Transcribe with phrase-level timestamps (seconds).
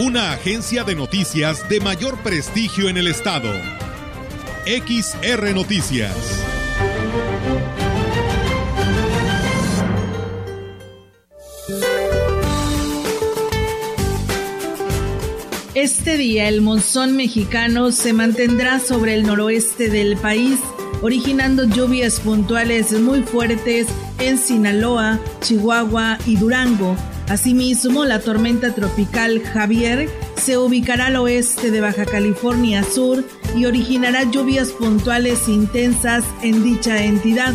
[0.00, 3.50] Una agencia de noticias de mayor prestigio en el estado.
[4.64, 6.14] XR Noticias.
[15.74, 20.60] Este día el monzón mexicano se mantendrá sobre el noroeste del país,
[21.02, 23.88] originando lluvias puntuales muy fuertes
[24.20, 26.96] en Sinaloa, Chihuahua y Durango.
[27.28, 33.22] Asimismo, la tormenta tropical Javier se ubicará al oeste de Baja California Sur
[33.54, 37.52] y originará lluvias puntuales intensas en dicha entidad.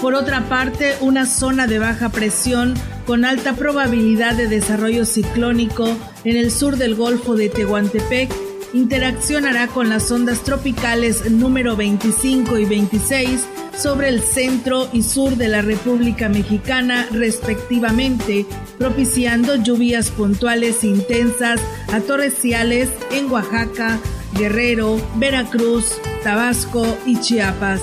[0.00, 2.74] Por otra parte, una zona de baja presión
[3.06, 8.30] con alta probabilidad de desarrollo ciclónico en el sur del Golfo de Tehuantepec
[8.72, 13.48] interaccionará con las ondas tropicales número 25 y 26
[13.78, 18.44] sobre el centro y sur de la República Mexicana respectivamente,
[18.76, 21.60] propiciando lluvias puntuales intensas
[21.92, 24.00] a torrenciales en Oaxaca,
[24.36, 25.92] Guerrero, Veracruz,
[26.24, 27.80] Tabasco y Chiapas,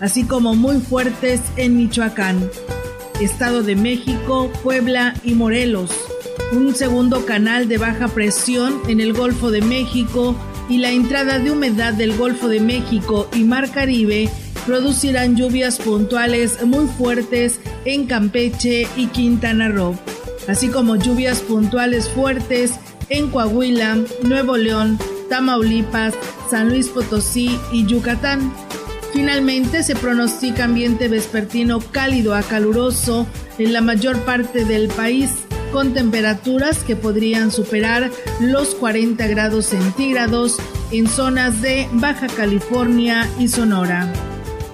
[0.00, 2.50] así como muy fuertes en Michoacán.
[3.20, 5.90] Estado de México, Puebla y Morelos.
[6.52, 10.36] Un segundo canal de baja presión en el Golfo de México
[10.68, 14.28] y la entrada de humedad del Golfo de México y Mar Caribe
[14.66, 19.96] producirán lluvias puntuales muy fuertes en Campeche y Quintana Roo,
[20.48, 22.72] así como lluvias puntuales fuertes
[23.08, 24.98] en Coahuila, Nuevo León,
[25.30, 26.14] Tamaulipas,
[26.50, 28.52] San Luis Potosí y Yucatán.
[29.12, 33.26] Finalmente se pronostica ambiente vespertino cálido a caluroso
[33.58, 35.30] en la mayor parte del país,
[35.72, 38.10] con temperaturas que podrían superar
[38.40, 40.56] los 40 grados centígrados
[40.90, 44.12] en zonas de Baja California y Sonora.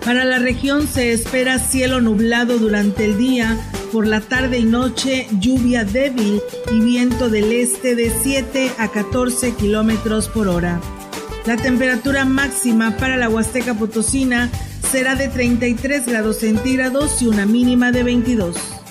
[0.05, 3.57] Para la región se espera cielo nublado durante el día,
[3.93, 6.41] por la tarde y noche lluvia débil
[6.73, 10.81] y viento del este de 7 a 14 kilómetros por hora.
[11.47, 14.51] La temperatura máxima para la Huasteca Potosina
[14.91, 18.82] será de 33 grados centígrados y una mínima de 22.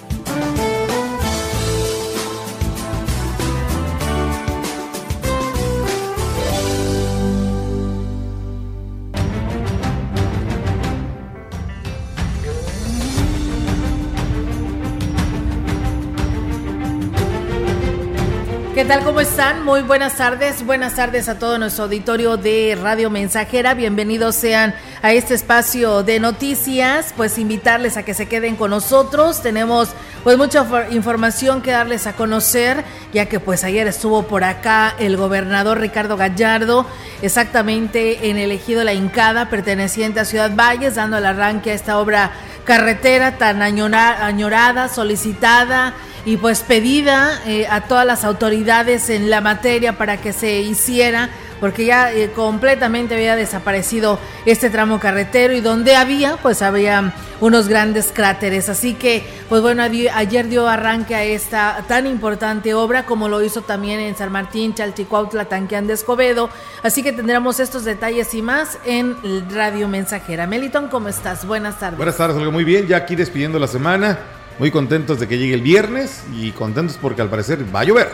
[19.41, 20.63] Muy buenas tardes.
[20.63, 23.73] Buenas tardes a todo nuestro auditorio de Radio Mensajera.
[23.73, 27.11] Bienvenidos sean a este espacio de noticias.
[27.17, 29.41] Pues invitarles a que se queden con nosotros.
[29.41, 29.89] Tenemos
[30.23, 35.17] pues mucha información que darles a conocer, ya que pues ayer estuvo por acá el
[35.17, 36.85] gobernador Ricardo Gallardo,
[37.23, 41.97] exactamente en el ejido La Incada, perteneciente a Ciudad Valles, dando el arranque a esta
[41.97, 42.31] obra
[42.63, 49.97] carretera tan añorada, solicitada y pues pedida eh, a todas las autoridades en la materia
[49.97, 55.95] para que se hiciera porque ya eh, completamente había desaparecido este tramo carretero y donde
[55.95, 58.67] había pues había unos grandes cráteres.
[58.67, 63.61] Así que pues bueno ayer dio arranque a esta tan importante obra como lo hizo
[63.61, 66.49] también en San Martín, Chalchicuautla, Tanqueán de Escobedo.
[66.81, 69.15] Así que tendremos estos detalles y más en
[69.51, 70.47] Radio Mensajera.
[70.47, 71.45] Meliton, ¿cómo estás?
[71.45, 71.97] Buenas tardes.
[71.97, 75.55] Buenas tardes, algo muy bien, ya aquí despidiendo la semana muy contentos de que llegue
[75.55, 78.09] el viernes y contentos porque al parecer va a llover.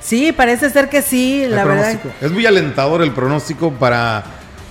[0.00, 1.96] Sí, parece ser que sí, la verdad.
[2.20, 4.24] Es muy alentador el pronóstico para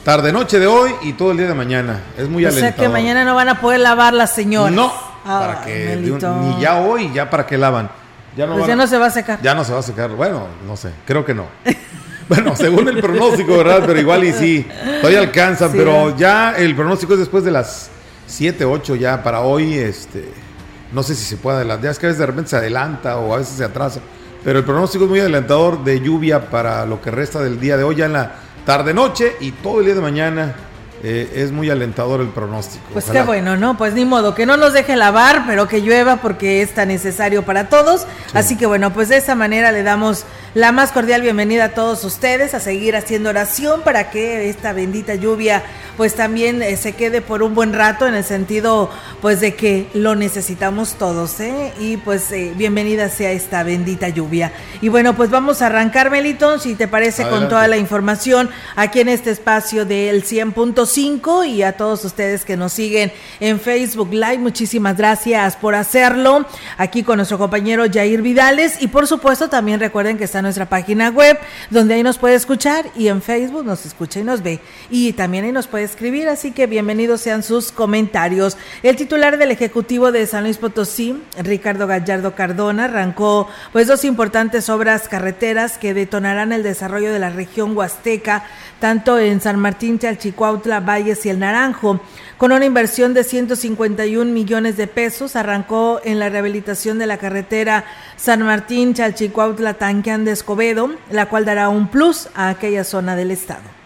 [0.03, 2.01] tarde noche de hoy y todo el día de mañana.
[2.17, 2.73] Es muy alentador.
[2.73, 4.73] O sea que mañana no van a poder lavar las señoras.
[4.73, 4.91] No,
[5.23, 7.89] para que ni ya hoy, ya para que lavan.
[8.35, 9.41] Ya no, pues ya no se va a secar.
[9.41, 10.09] Ya no se va a secar.
[10.09, 11.45] Bueno, no sé, creo que no.
[12.27, 13.83] bueno, según el pronóstico, ¿verdad?
[13.87, 14.67] Pero igual y sí,
[14.99, 17.89] todavía alcanzan, pero ya el pronóstico es después de las
[18.27, 20.50] 7, 8 ya para hoy, este
[20.91, 21.91] no sé si se puede adelantar.
[21.91, 24.01] Es que a veces de repente se adelanta o a veces se atrasa.
[24.43, 27.83] Pero el pronóstico es muy adelantador de lluvia para lo que resta del día de
[27.83, 28.35] hoy, ya en la
[28.65, 30.55] tarde-noche y todo el día de mañana.
[31.03, 32.83] Eh, es muy alentador el pronóstico.
[32.93, 33.75] Pues qué bueno, ¿no?
[33.75, 37.43] Pues ni modo, que no nos deje lavar, pero que llueva porque es tan necesario
[37.43, 38.05] para todos.
[38.33, 42.03] Así que bueno, pues de esa manera le damos la más cordial bienvenida a todos
[42.03, 45.63] ustedes a seguir haciendo oración para que esta bendita lluvia
[45.95, 48.89] pues también eh, se quede por un buen rato en el sentido
[49.21, 51.73] pues de que lo necesitamos todos, ¿eh?
[51.79, 54.51] Y pues eh, bienvenida sea esta bendita lluvia.
[54.81, 58.99] Y bueno, pues vamos a arrancar, Melitón, si te parece, con toda la información aquí
[58.99, 64.39] en este espacio del 100.5 y a todos ustedes que nos siguen en Facebook Live,
[64.39, 66.45] muchísimas gracias por hacerlo.
[66.77, 68.81] Aquí con nuestro compañero Jair Vidales.
[68.81, 71.39] Y por supuesto también recuerden que está nuestra página web
[71.69, 74.59] donde ahí nos puede escuchar y en Facebook nos escucha y nos ve.
[74.89, 78.57] Y también ahí nos puede escribir, así que bienvenidos sean sus comentarios.
[78.83, 84.67] El titular del Ejecutivo de San Luis Potosí, Ricardo Gallardo Cardona, arrancó pues dos importantes
[84.69, 88.43] obras carreteras que detonarán el desarrollo de la región huasteca,
[88.81, 92.01] tanto en San Martín, Chalchicuautla, Valles y El Naranjo.
[92.37, 97.85] Con una inversión de 151 millones de pesos, arrancó en la rehabilitación de la carretera
[98.17, 103.29] San Martín, Chalchicuautla, Tanqueán de Escobedo, la cual dará un plus a aquella zona del
[103.29, 103.80] estado.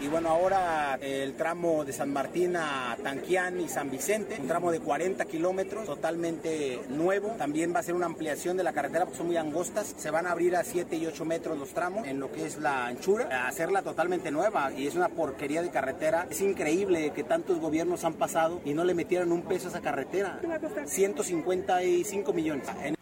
[0.00, 4.70] Y bueno, ahora el tramo de San Martín a Tanquián y San Vicente, un tramo
[4.70, 7.30] de 40 kilómetros, totalmente nuevo.
[7.36, 9.94] También va a ser una ampliación de la carretera porque son muy angostas.
[9.98, 12.58] Se van a abrir a 7 y 8 metros los tramos en lo que es
[12.58, 14.72] la anchura, hacerla totalmente nueva.
[14.72, 16.28] Y es una porquería de carretera.
[16.30, 19.80] Es increíble que tantos gobiernos han pasado y no le metieron un peso a esa
[19.80, 20.40] carretera.
[20.86, 22.97] 155 millones.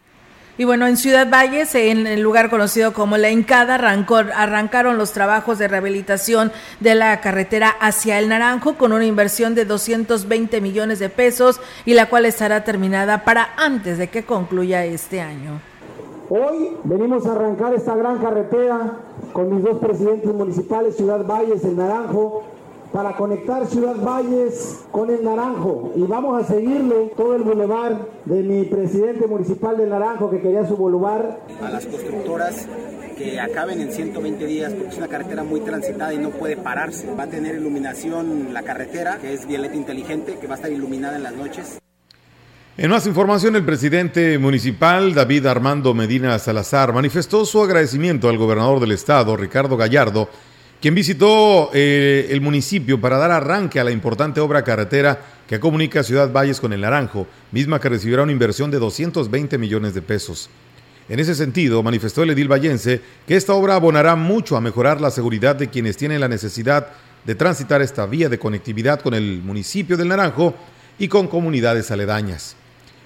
[0.59, 5.59] Y bueno, en Ciudad Valles, en el lugar conocido como La Encada, arrancaron los trabajos
[5.59, 11.09] de rehabilitación de la carretera hacia el Naranjo con una inversión de 220 millones de
[11.09, 15.61] pesos y la cual estará terminada para antes de que concluya este año.
[16.29, 18.97] Hoy venimos a arrancar esta gran carretera
[19.33, 22.43] con mis dos presidentes municipales, Ciudad Valles, el Naranjo,
[22.91, 28.43] para conectar Ciudad Valles con el Naranjo y vamos a seguirle todo el bulevar de
[28.43, 31.37] mi presidente municipal del Naranjo que quería su boulevard.
[31.61, 32.67] A las constructoras
[33.17, 37.13] que acaben en 120 días porque es una carretera muy transitada y no puede pararse.
[37.13, 41.17] Va a tener iluminación la carretera, que es violeta inteligente, que va a estar iluminada
[41.17, 41.79] en las noches.
[42.77, 48.79] En más información, el presidente municipal David Armando Medina Salazar manifestó su agradecimiento al gobernador
[48.79, 50.29] del estado, Ricardo Gallardo,
[50.81, 56.03] quien visitó eh, el municipio para dar arranque a la importante obra carretera que comunica
[56.03, 60.49] Ciudad Valles con el Naranjo, misma que recibirá una inversión de 220 millones de pesos.
[61.09, 65.09] En ese sentido, manifestó el edil vallense que esta obra abonará mucho a mejorar la
[65.09, 66.89] seguridad de quienes tienen la necesidad
[67.25, 70.53] de transitar esta vía de conectividad con el municipio del Naranjo
[70.99, 72.55] y con comunidades aledañas.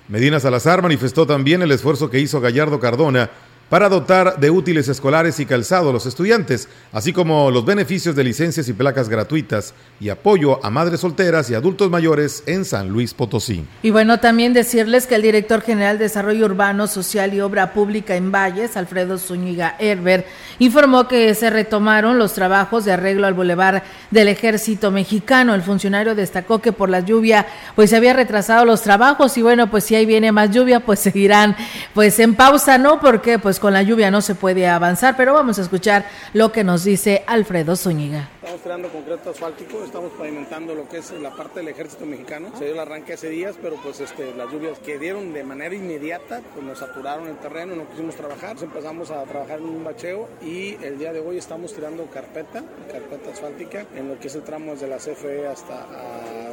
[0.09, 3.29] Medina Salazar manifestó también el esfuerzo que hizo Gallardo Cardona
[3.71, 8.25] para dotar de útiles escolares y calzado a los estudiantes, así como los beneficios de
[8.25, 13.13] licencias y placas gratuitas y apoyo a madres solteras y adultos mayores en San Luis
[13.13, 13.65] Potosí.
[13.81, 18.17] Y bueno, también decirles que el director general de Desarrollo Urbano, Social y Obra Pública
[18.17, 20.25] en Valles, Alfredo Zúñiga Herber,
[20.61, 23.81] informó que se retomaron los trabajos de arreglo al bulevar
[24.11, 25.55] del Ejército Mexicano.
[25.55, 29.71] El funcionario destacó que por la lluvia pues se había retrasado los trabajos y bueno,
[29.71, 31.55] pues si ahí viene más lluvia, pues seguirán
[31.95, 32.99] pues en pausa, ¿no?
[32.99, 36.63] Porque pues con la lluvia no se puede avanzar, pero vamos a escuchar lo que
[36.63, 38.29] nos dice Alfredo Zúñiga.
[38.43, 42.49] Estamos creando concreto asfáltico, estamos pavimentando lo que es la parte del ejército mexicano.
[42.59, 45.73] Se dio el arranque hace días, pero pues este, las lluvias que dieron de manera
[45.73, 48.57] inmediata, pues nos saturaron el terreno, no quisimos trabajar.
[48.61, 53.31] empezamos a trabajar en un bacheo y el día de hoy estamos tirando carpeta, carpeta
[53.31, 55.85] asfáltica, en lo que es el tramo desde la CFE hasta,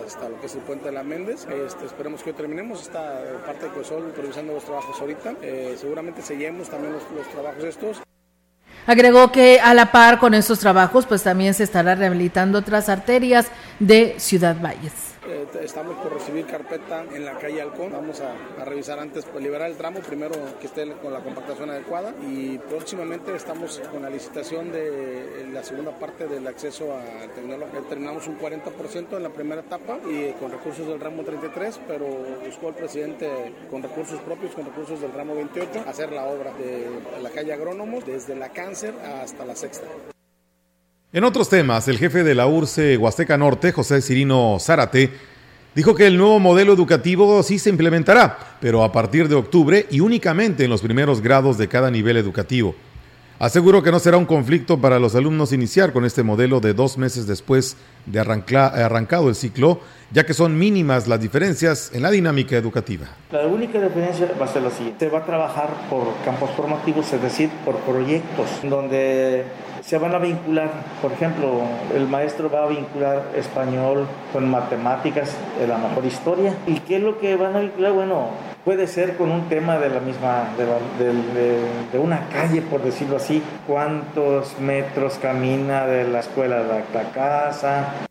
[0.07, 1.47] hasta lo que es el puente de la Méndez.
[1.67, 5.35] Este, esperemos que hoy terminemos esta parte de Cosol revisando los trabajos ahorita.
[5.43, 8.03] Eh, seguramente seguimos también los trabajos estos.
[8.87, 13.49] Agregó que a la par con estos trabajos, pues también se estará rehabilitando otras arterias
[13.81, 15.18] de Ciudad Valles.
[15.29, 17.93] Eh, estamos por recibir carpeta en la calle Halcón.
[17.93, 22.15] Vamos a, revisar antes, pues liberar el tramo, primero que esté con la compactación adecuada
[22.27, 27.03] y próximamente estamos con la licitación de la segunda parte del acceso a
[27.35, 27.81] tecnología.
[27.89, 32.07] Terminamos un 40% en la primera etapa y con recursos del ramo 33, pero
[32.45, 33.29] buscó el presidente
[33.71, 36.89] con recursos propios, con recursos del ramo 28, hacer la obra de
[37.23, 39.87] la calle Agrónomos desde la Cáncer hasta la Sexta.
[41.11, 45.11] En otros temas, el jefe de la URCE Huasteca Norte, José Cirino Zárate,
[45.75, 50.01] dijo que el nuevo modelo educativo sí se implementará, pero a partir de octubre y
[50.01, 52.75] únicamente en los primeros grados de cada nivel educativo.
[53.39, 56.99] Aseguró que no será un conflicto para los alumnos iniciar con este modelo de dos
[56.99, 62.57] meses después de arrancado el ciclo, ya que son mínimas las diferencias en la dinámica
[62.57, 63.07] educativa.
[63.31, 65.07] La única diferencia va a ser la siguiente.
[65.07, 69.45] Se va a trabajar por campos formativos, es decir, por proyectos, donde
[69.89, 71.63] se van a vincular, por ejemplo,
[71.95, 76.55] el maestro va a vincular español con matemáticas, de la mejor historia.
[76.67, 77.93] ¿Y qué es lo que van a vincular?
[77.93, 78.27] Bueno,
[78.67, 83.43] puede ser con un tema de la misma, de, de, una calle, por decirlo así,
[83.67, 88.08] cuántos metros camina de la escuela a la casa,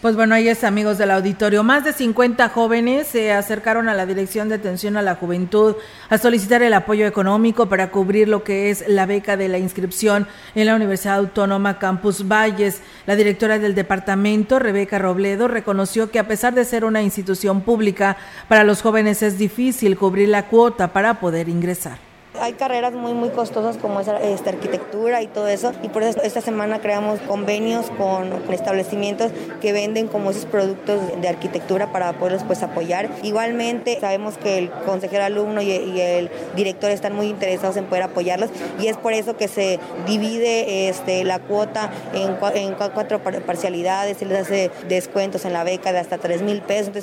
[0.00, 1.62] pues bueno, ahí es amigos del auditorio.
[1.62, 5.76] Más de 50 jóvenes se acercaron a la Dirección de Atención a la Juventud
[6.08, 10.26] a solicitar el apoyo económico para cubrir lo que es la beca de la inscripción
[10.54, 12.80] en la Universidad Autónoma Campus Valles.
[13.04, 18.16] La directora del departamento, Rebeca Robledo, reconoció que a pesar de ser una institución pública,
[18.48, 22.09] para los jóvenes es difícil cubrir la cuota para poder ingresar.
[22.38, 25.72] Hay carreras muy, muy costosas como es esta arquitectura y todo eso.
[25.82, 31.28] Y por eso esta semana creamos convenios con, establecimientos que venden como esos productos de
[31.28, 33.10] arquitectura para poderlos pues apoyar.
[33.22, 35.70] Igualmente sabemos que el consejero alumno y,
[36.00, 40.88] el director están muy interesados en poder apoyarlos y es por eso que se divide
[40.88, 45.98] este, la cuota en, en cuatro parcialidades, se les hace descuentos en la beca de
[45.98, 47.02] hasta 3 mil pesos.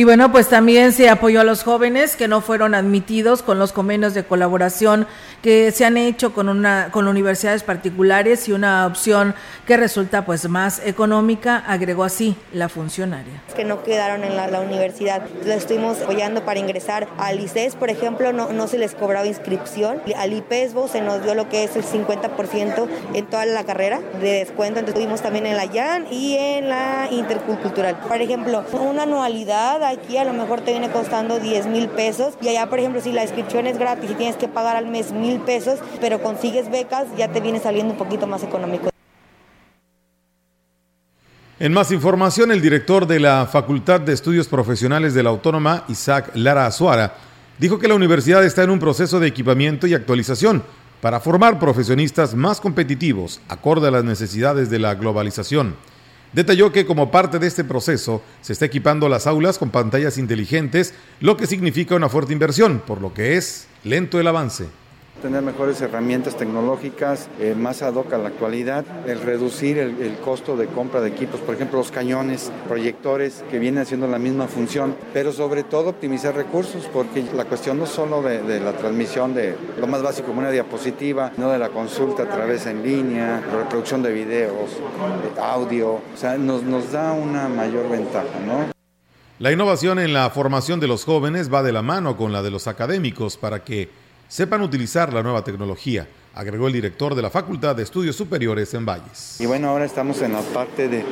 [0.00, 3.72] Y bueno, pues también se apoyó a los jóvenes que no fueron admitidos con los
[3.72, 5.06] convenios de colaboración
[5.42, 9.34] que se han hecho con una con universidades particulares y una opción
[9.66, 13.42] que resulta pues más económica, agregó así la funcionaria.
[13.54, 18.32] Que no quedaron en la, universidad, lo estuvimos apoyando para ingresar al ICES, por ejemplo,
[18.32, 21.84] no, no se les cobraba inscripción, al IPESBO se nos dio lo que es el
[21.84, 26.70] 50% en toda la carrera de descuento, entonces tuvimos también en la YAN y en
[26.70, 27.96] la intercultural.
[28.08, 32.48] Por ejemplo, una anualidad aquí a lo mejor te viene costando 10 mil pesos y
[32.48, 35.40] allá, por ejemplo, si la inscripción es gratis y tienes que pagar al mes mil
[35.40, 38.90] pesos, pero consigues becas, ya te viene saliendo un poquito más económico.
[41.58, 46.30] En más información, el director de la Facultad de Estudios Profesionales de la Autónoma, Isaac
[46.34, 47.14] Lara Azuara,
[47.58, 50.62] dijo que la universidad está en un proceso de equipamiento y actualización
[51.02, 55.74] para formar profesionistas más competitivos, acorde a las necesidades de la globalización.
[56.32, 60.94] Detalló que como parte de este proceso se está equipando las aulas con pantallas inteligentes,
[61.20, 64.66] lo que significa una fuerte inversión, por lo que es lento el avance
[65.20, 70.56] tener mejores herramientas tecnológicas eh, más ad hoc a la actualidad, el reducir el, costo
[70.56, 74.94] de compra de equipos, por ejemplo los cañones, proyectores que vienen haciendo la misma función,
[75.12, 79.86] pero sobre todo optimizar recursos, porque la cuestión no solo de, la transmisión de lo
[79.86, 84.12] más básico como una diapositiva, no de la consulta a través en línea, reproducción de
[84.12, 88.80] videos, de audio, o sea, nos, nos da una mayor ventaja, ¿no?
[89.40, 92.50] La innovación en la formación de los jóvenes va de la mano con la de
[92.50, 93.88] los académicos para que
[94.30, 98.86] sepan utilizar la nueva tecnología agregó el director de la Facultad de Estudios Superiores en
[98.86, 99.40] Valles.
[99.40, 101.04] Y bueno, ahora estamos en la parte de,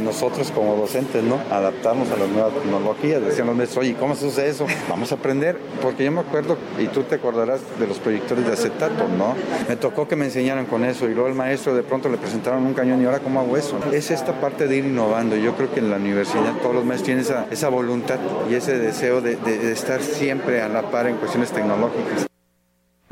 [0.00, 1.38] nosotros como docentes, ¿no?
[1.50, 3.22] Adaptarnos a las nuevas tecnologías.
[3.22, 4.66] Decían los maestros, oye, ¿cómo se usa eso?
[4.88, 8.52] Vamos a aprender, porque yo me acuerdo, y tú te acordarás de los proyectores de
[8.52, 9.36] acetato, ¿no?
[9.68, 12.64] Me tocó que me enseñaran con eso, y luego el maestro de pronto le presentaron
[12.64, 13.78] un cañón, y ahora ¿cómo hago eso?
[13.92, 15.36] Es esta parte de ir innovando.
[15.36, 18.18] Yo creo que en la universidad todos los maestros tienen esa, voluntad
[18.50, 22.31] y ese deseo de, de estar siempre a la par en cuestiones tecnológicas.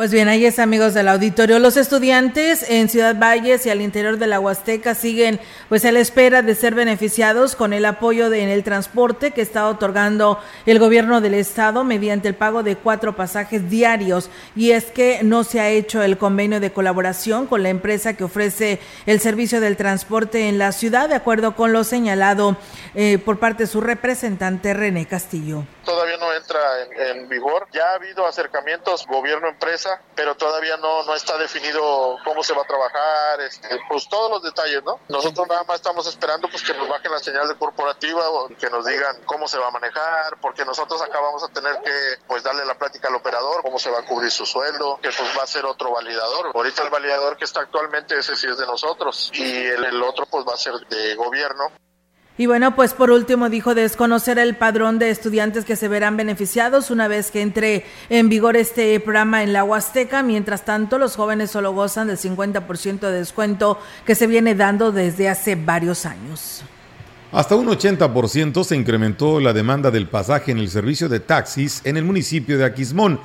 [0.01, 1.59] Pues bien, ahí es amigos del auditorio.
[1.59, 5.39] Los estudiantes en Ciudad Valles y al interior de la Huasteca siguen
[5.69, 9.69] pues a la espera de ser beneficiados con el apoyo en el transporte que está
[9.69, 14.31] otorgando el gobierno del estado mediante el pago de cuatro pasajes diarios.
[14.57, 18.25] Y es que no se ha hecho el convenio de colaboración con la empresa que
[18.25, 22.57] ofrece el servicio del transporte en la ciudad, de acuerdo con lo señalado
[22.95, 25.67] eh, por parte de su representante René Castillo.
[25.85, 26.59] Todavía no entra
[27.11, 27.67] en vigor.
[27.73, 32.67] Ya ha habido acercamientos gobierno-empresa pero todavía no, no está definido cómo se va a
[32.67, 35.01] trabajar, este, pues todos los detalles, ¿no?
[35.09, 38.71] Nosotros nada más estamos esperando pues que nos bajen la señal de corporativa o que
[38.71, 41.93] nos digan cómo se va a manejar, porque nosotros acá vamos a tener que
[42.27, 45.39] pues darle la plática al operador, cómo se va a cubrir su sueldo, que pues
[45.39, 46.53] va a ser otro validador.
[46.55, 50.27] Ahorita el validador que está actualmente ese sí es de nosotros y el, el otro
[50.27, 51.71] pues va a ser de gobierno.
[52.41, 56.91] Y bueno, pues por último dijo desconocer el padrón de estudiantes que se verán beneficiados
[56.91, 60.23] una vez que entre en vigor este programa en la Huasteca.
[60.23, 65.29] Mientras tanto, los jóvenes solo gozan del 50% de descuento que se viene dando desde
[65.29, 66.63] hace varios años.
[67.31, 71.99] Hasta un 80% se incrementó la demanda del pasaje en el servicio de taxis en
[71.99, 73.21] el municipio de Aquismón.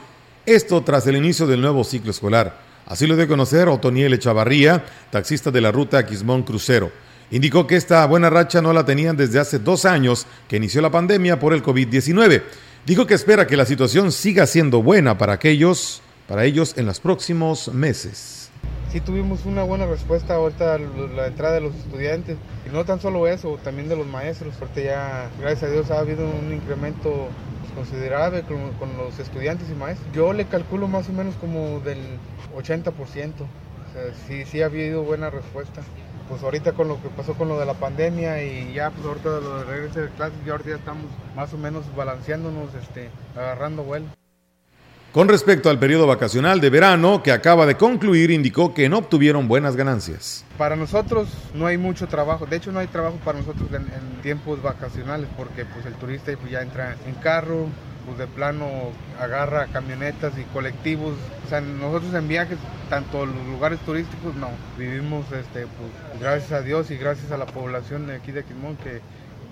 [0.46, 2.60] Esto tras el inicio del nuevo ciclo escolar.
[2.86, 7.05] Así lo dio conocer Otoniel Echavarría, taxista de la ruta Aquismón Crucero.
[7.32, 10.92] Indicó que esta buena racha no la tenían desde hace dos años que inició la
[10.92, 12.44] pandemia por el COVID-19.
[12.86, 17.00] Dijo que espera que la situación siga siendo buena para aquellos para ellos en los
[17.00, 18.50] próximos meses.
[18.92, 23.28] Sí tuvimos una buena respuesta ahorita la entrada de los estudiantes y no tan solo
[23.28, 27.28] eso, también de los maestros, porque ya gracias a Dios ha habido un incremento
[27.76, 30.08] considerable con, los estudiantes y maestros.
[30.14, 32.00] Yo le calculo más o menos como del
[32.56, 32.94] 80%.
[32.94, 35.82] O sea, sí, sí ha habido buena respuesta.
[36.30, 39.30] Pues ahorita con lo que pasó con lo de la pandemia y ya pues ahorita
[39.30, 41.06] lo de regreso de clases, ya ahorita ya estamos
[41.36, 44.08] más o menos balanceándonos, este, agarrando vuelo.
[45.16, 49.48] Con respecto al periodo vacacional de verano que acaba de concluir, indicó que no obtuvieron
[49.48, 50.44] buenas ganancias.
[50.58, 54.62] Para nosotros no hay mucho trabajo, de hecho no hay trabajo para nosotros en, tiempos
[54.62, 57.68] vacacionales porque pues el turista pues, ya entra en carro,
[58.06, 58.68] pues de plano
[59.20, 61.16] agarra camionetas y colectivos.
[61.46, 62.58] O sea, nosotros en viajes,
[62.90, 64.50] tanto los lugares turísticos, no.
[64.78, 68.78] Vivimos, este, pues, gracias a Dios y gracias a la población de aquí de Quimón
[68.78, 69.02] que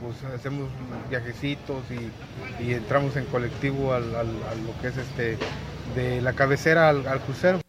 [0.01, 0.69] pues hacemos
[1.09, 5.37] viajecitos y, entramos en colectivo al, a lo que es este
[5.95, 7.59] de la cabecera al, crucero.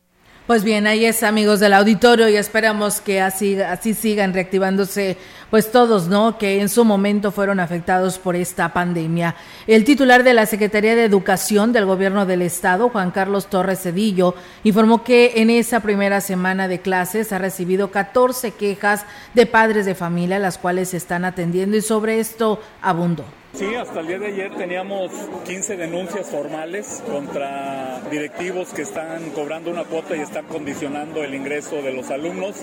[0.46, 5.16] Pues bien, ahí es amigos del auditorio y esperamos que así, así sigan reactivándose
[5.48, 6.36] pues todos, ¿no?
[6.36, 9.36] Que en su momento fueron afectados por esta pandemia.
[9.66, 14.34] El titular de la Secretaría de Educación del Gobierno del Estado, Juan Carlos Torres Cedillo,
[14.64, 19.94] informó que en esa primera semana de clases ha recibido 14 quejas de padres de
[19.94, 23.24] familia, las cuales se están atendiendo y sobre esto abundó.
[23.54, 25.12] Sí, hasta el día de ayer teníamos
[25.46, 31.76] 15 denuncias formales contra directivos que están cobrando una cuota y están condicionando el ingreso
[31.76, 32.56] de los alumnos,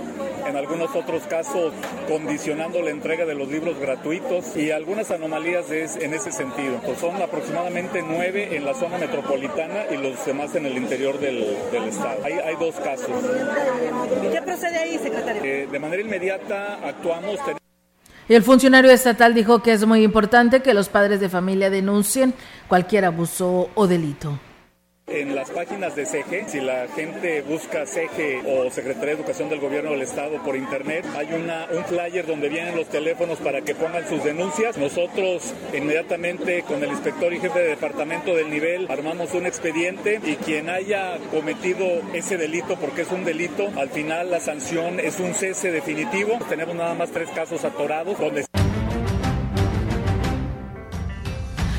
[0.45, 1.71] en algunos otros casos
[2.09, 6.81] condicionando la entrega de los libros gratuitos y algunas anomalías en ese sentido.
[6.85, 11.55] Pues son aproximadamente nueve en la zona metropolitana y los demás en el interior del,
[11.87, 12.19] estado.
[12.25, 13.09] Hay, hay, dos casos.
[14.21, 15.41] ¿Y qué procede ahí, secretario?
[15.41, 17.39] Eh, de manera inmediata actuamos.
[18.31, 22.33] El funcionario estatal dijo que es muy importante que los padres de familia denuncien
[22.69, 24.39] cualquier abuso o delito.
[25.07, 29.59] En las páginas de CEGE, si la gente busca CEGE o Secretaría de Educación del
[29.59, 33.75] Gobierno del Estado por internet, hay una, un flyer donde vienen los teléfonos para que
[33.75, 34.77] pongan sus denuncias.
[34.77, 40.35] Nosotros inmediatamente con el inspector y jefe de departamento del nivel armamos un expediente y
[40.35, 45.33] quien haya cometido ese delito, porque es un delito, al final la sanción es un
[45.33, 46.39] cese definitivo.
[46.47, 48.45] Tenemos nada más tres casos atorados donde...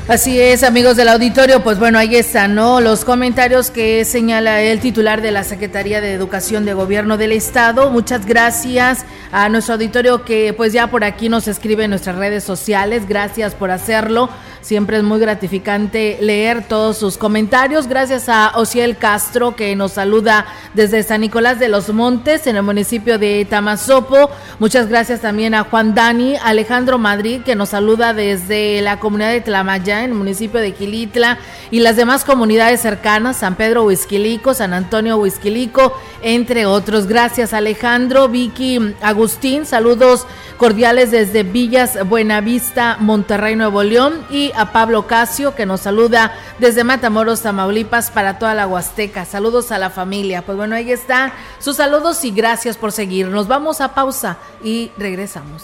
[0.09, 2.81] Así es, amigos del auditorio, pues bueno, ahí están, ¿no?
[2.81, 7.89] Los comentarios que señala el titular de la Secretaría de Educación de Gobierno del Estado.
[7.89, 12.43] Muchas gracias a nuestro auditorio que pues ya por aquí nos escribe en nuestras redes
[12.43, 13.07] sociales.
[13.07, 14.29] Gracias por hacerlo.
[14.63, 17.87] Siempre es muy gratificante leer todos sus comentarios.
[17.87, 22.63] Gracias a Ociel Castro que nos saluda desde San Nicolás de los Montes en el
[22.63, 24.29] municipio de Tamazopo.
[24.59, 29.41] Muchas gracias también a Juan Dani, Alejandro Madrid que nos saluda desde la comunidad de
[29.41, 34.73] Tlamayá en el municipio de Quilitla y las demás comunidades cercanas, San Pedro Huizquilico, San
[34.73, 37.07] Antonio Huizquilico, entre otros.
[37.07, 45.07] Gracias Alejandro, Vicky, Agustín, saludos cordiales desde Villas Buenavista, Monterrey, Nuevo León y a Pablo
[45.07, 49.25] Casio que nos saluda desde Matamoros, Tamaulipas para toda la Huasteca.
[49.25, 50.43] Saludos a la familia.
[50.43, 53.47] Pues bueno, ahí está sus saludos y gracias por seguirnos.
[53.47, 55.63] Vamos a pausa y regresamos.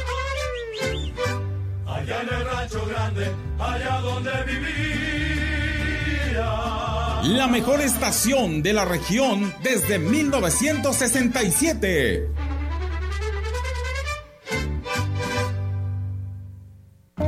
[2.01, 4.71] allá en el rancho grande, allá donde vivía.
[7.23, 12.27] La mejor estación de la región desde 1967.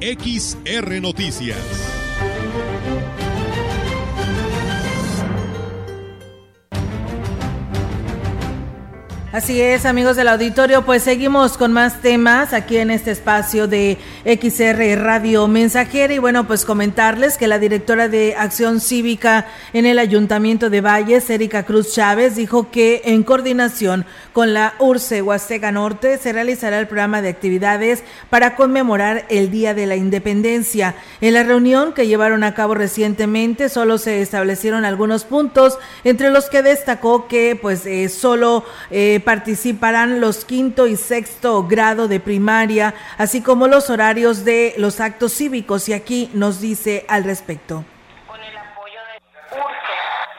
[0.00, 1.60] XR Noticias.
[9.32, 13.96] Así es, amigos del auditorio, pues seguimos con más temas aquí en este espacio de
[14.24, 20.00] XR Radio Mensajera y bueno, pues comentarles que la directora de Acción Cívica en el
[20.00, 26.18] Ayuntamiento de Valles, Erika Cruz Chávez, dijo que en coordinación con la URCE Huasteca Norte
[26.18, 30.96] se realizará el programa de actividades para conmemorar el Día de la Independencia.
[31.20, 36.50] En la reunión que llevaron a cabo recientemente solo se establecieron algunos puntos, entre los
[36.50, 42.94] que destacó que pues eh, solo eh, participarán los quinto y sexto grado de primaria,
[43.18, 45.88] así como los horarios de los actos cívicos.
[45.88, 47.84] Y aquí nos dice al respecto.
[48.26, 49.96] Con el apoyo de URSE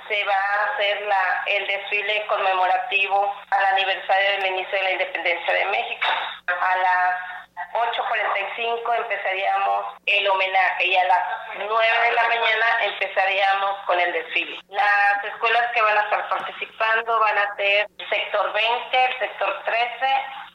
[0.07, 5.53] se va a hacer la, el desfile conmemorativo al aniversario del inicio de la independencia
[5.53, 6.07] de México.
[6.47, 7.30] A las
[7.73, 11.23] 8.45 empezaríamos el homenaje y a las
[11.57, 14.59] 9 de la mañana empezaríamos con el desfile.
[14.69, 19.63] Las escuelas que van a estar participando van a ser el sector 20, el sector
[19.65, 19.81] 13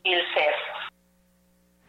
[0.04, 0.54] y el CER.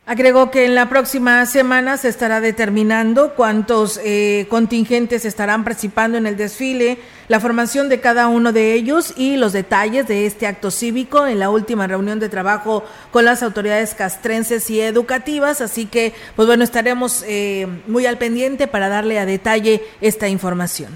[0.06, 6.28] Agregó que en la próxima semana se estará determinando cuántos eh, contingentes estarán participando en
[6.28, 10.72] el desfile, la formación de cada uno de ellos y los detalles de este acto
[10.72, 15.62] cívico en la última reunión de trabajo con las autoridades castrenses y educativas.
[15.62, 20.92] Así que, pues bueno, estaremos eh, muy al pendiente para darle a detalle esta información.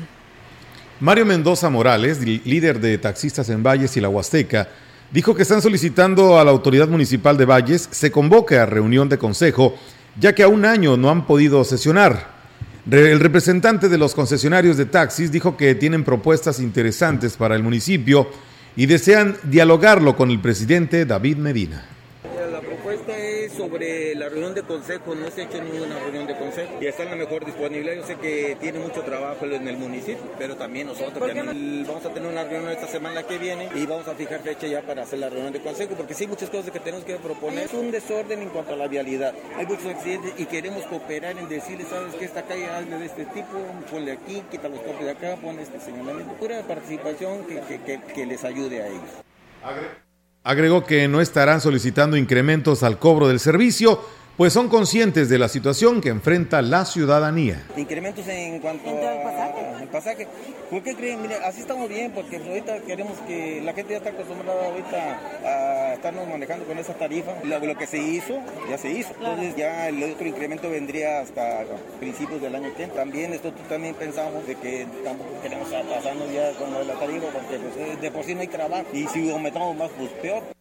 [1.00, 4.70] Mario Mendoza Morales, líder de taxistas en Valles y la Huasteca,
[5.12, 9.17] dijo que están solicitando a la autoridad municipal de Valles se convoque a reunión de
[9.17, 9.76] consejo,
[10.20, 12.40] ya que a un año no han podido sesionar.
[12.89, 18.28] El representante de los concesionarios de taxis dijo que tienen propuestas interesantes para el municipio
[18.76, 21.86] y desean dialogarlo con el presidente David Medina
[23.49, 27.04] sobre la reunión de consejo, no se ha hecho ninguna reunión de consejo y está
[27.04, 27.95] en la mejor disponibilidad.
[27.95, 32.30] Yo sé que tiene mucho trabajo en el municipio, pero también nosotros vamos a tener
[32.30, 35.30] una reunión esta semana que viene y vamos a fijar fecha ya para hacer la
[35.30, 37.65] reunión de consejo, porque sí muchas cosas que tenemos que proponer.
[37.65, 39.34] Es un desorden en cuanto a la vialidad.
[39.58, 43.25] Hay muchos accidentes y queremos cooperar en decirles, sabes que esta calle es de este
[43.25, 43.58] tipo,
[43.89, 46.34] ponle aquí, quita los copos de acá, pone este señalamiento.
[46.34, 50.11] Pura participación que, que, que les ayude a ellos.
[50.43, 54.04] Agregó que no estarán solicitando incrementos al cobro del servicio,
[54.38, 57.63] pues son conscientes de la situación que enfrenta la ciudadanía.
[57.78, 60.28] Incrementos en cuanto al pasaje.
[60.70, 61.22] ¿Por qué creen?
[61.22, 65.94] Mire, así estamos bien, porque ahorita queremos que la gente ya está acostumbrada ahorita a
[65.96, 67.34] estarnos manejando con esa tarifa.
[67.44, 68.39] Lo, lo que se hizo,
[68.70, 69.10] ya se hizo.
[69.20, 71.65] Entonces ya el otro incremento vendría hasta
[72.00, 76.52] principios del año que También esto también pensamos de que tampoco queremos estar pasando ya
[76.54, 78.86] con la tarifa, porque pues, de por sí no hay trabajo.
[78.94, 80.61] Y si aumentamos más, pues peor.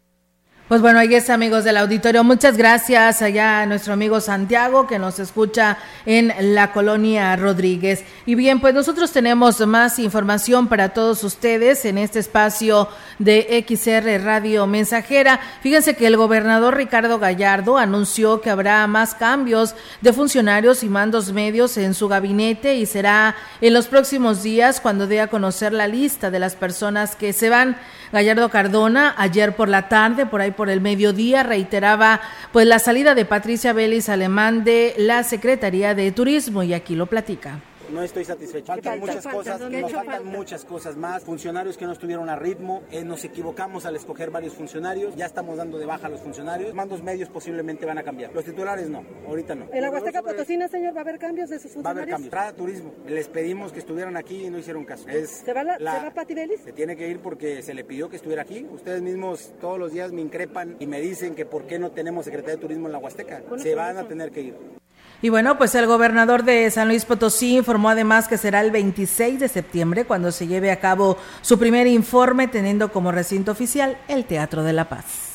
[0.70, 2.22] Pues bueno, ahí es amigos del auditorio.
[2.22, 8.04] Muchas gracias allá a nuestro amigo Santiago que nos escucha en la colonia Rodríguez.
[8.24, 12.86] Y bien, pues nosotros tenemos más información para todos ustedes en este espacio
[13.18, 15.40] de XR Radio Mensajera.
[15.60, 21.32] Fíjense que el gobernador Ricardo Gallardo anunció que habrá más cambios de funcionarios y mandos
[21.32, 25.88] medios en su gabinete y será en los próximos días cuando dé a conocer la
[25.88, 27.76] lista de las personas que se van.
[28.12, 32.20] Gallardo Cardona ayer por la tarde, por ahí por el mediodía, reiteraba
[32.52, 37.06] pues la salida de Patricia Vélez Alemán de la Secretaría de Turismo y aquí lo
[37.06, 37.60] platica
[37.92, 38.66] no estoy satisfecho.
[38.66, 41.24] Faltan muchas cosas, nos faltan muchas cosas más.
[41.24, 45.56] Funcionarios que no estuvieron a ritmo, eh, nos equivocamos al escoger varios funcionarios, ya estamos
[45.56, 46.74] dando de baja a los funcionarios.
[46.74, 48.32] Mandos medios posiblemente van a cambiar.
[48.34, 49.66] Los titulares no, ahorita no.
[49.72, 51.84] ¿En la Huasteca Potosina, señor, va a haber cambios de sus funcionarios?
[51.84, 52.30] Va a haber cambios.
[52.30, 55.08] Trada Turismo, les pedimos que estuvieran aquí y no hicieron caso.
[55.08, 58.08] Es ¿Se va, la, ¿se va Pati Se tiene que ir porque se le pidió
[58.08, 58.66] que estuviera aquí.
[58.70, 62.24] Ustedes mismos todos los días me increpan y me dicen que por qué no tenemos
[62.24, 63.42] Secretaría de Turismo en la Huasteca.
[63.58, 64.80] se van a tener que ir.
[65.22, 69.38] Y bueno, pues el gobernador de San Luis Potosí informó además que será el 26
[69.38, 74.24] de septiembre cuando se lleve a cabo su primer informe teniendo como recinto oficial el
[74.24, 75.30] Teatro de la Paz.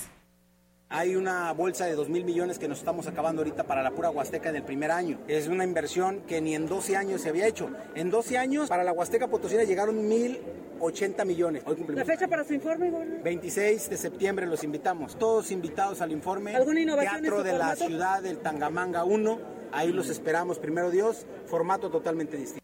[0.89, 4.09] Hay una bolsa de 2 mil millones que nos estamos acabando ahorita para la pura
[4.09, 5.19] Huasteca del primer año.
[5.27, 7.69] Es una inversión que ni en 12 años se había hecho.
[7.95, 11.63] En 12 años para la Huasteca Potosina llegaron 1.080 millones.
[11.65, 12.91] Hoy ¿La fecha para su informe,
[13.23, 15.17] 26 de septiembre los invitamos.
[15.17, 16.55] Todos invitados al informe.
[16.55, 19.54] ¿Alguna innovación Teatro de la ciudad del Tangamanga 1.
[19.75, 21.25] Ahí los esperamos, primero Dios.
[21.47, 22.63] Formato totalmente distinto.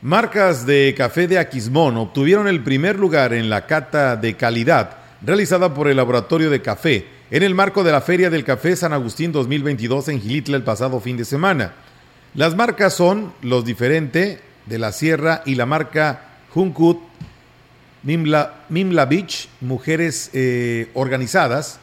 [0.00, 5.74] Marcas de café de Aquismón obtuvieron el primer lugar en la cata de calidad realizada
[5.74, 9.32] por el Laboratorio de Café en el marco de la Feria del Café San Agustín
[9.32, 11.72] 2022 en Gilitla el pasado fin de semana.
[12.34, 17.00] Las marcas son Los Diferente de la Sierra y la marca Junkut
[18.04, 21.80] Mimla, Beach, mujeres eh, organizadas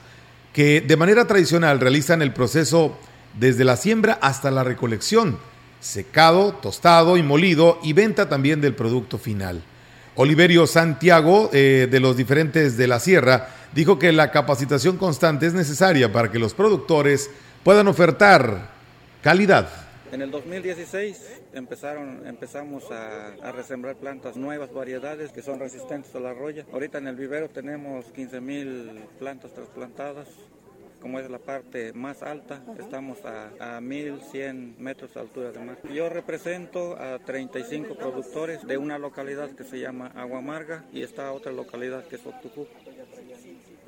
[0.53, 2.97] que de manera tradicional realizan el proceso
[3.39, 5.37] desde la siembra hasta la recolección,
[5.79, 9.63] secado, tostado y molido y venta también del producto final.
[10.15, 15.53] Oliverio Santiago, eh, de los diferentes de la sierra, dijo que la capacitación constante es
[15.53, 17.29] necesaria para que los productores
[17.63, 18.69] puedan ofertar
[19.21, 19.69] calidad.
[20.11, 26.33] En el 2016 empezaron, empezamos a, resembrar plantas nuevas, variedades que son resistentes a la
[26.33, 26.65] roya.
[26.73, 30.27] Ahorita en el vivero tenemos 15 mil plantas trasplantadas
[31.01, 35.77] como es la parte más alta, estamos a, a 1100 metros de altura de mar.
[35.93, 41.51] Yo represento a 35 productores de una localidad que se llama Aguamarga y está otra
[41.51, 42.67] localidad que es Octucú,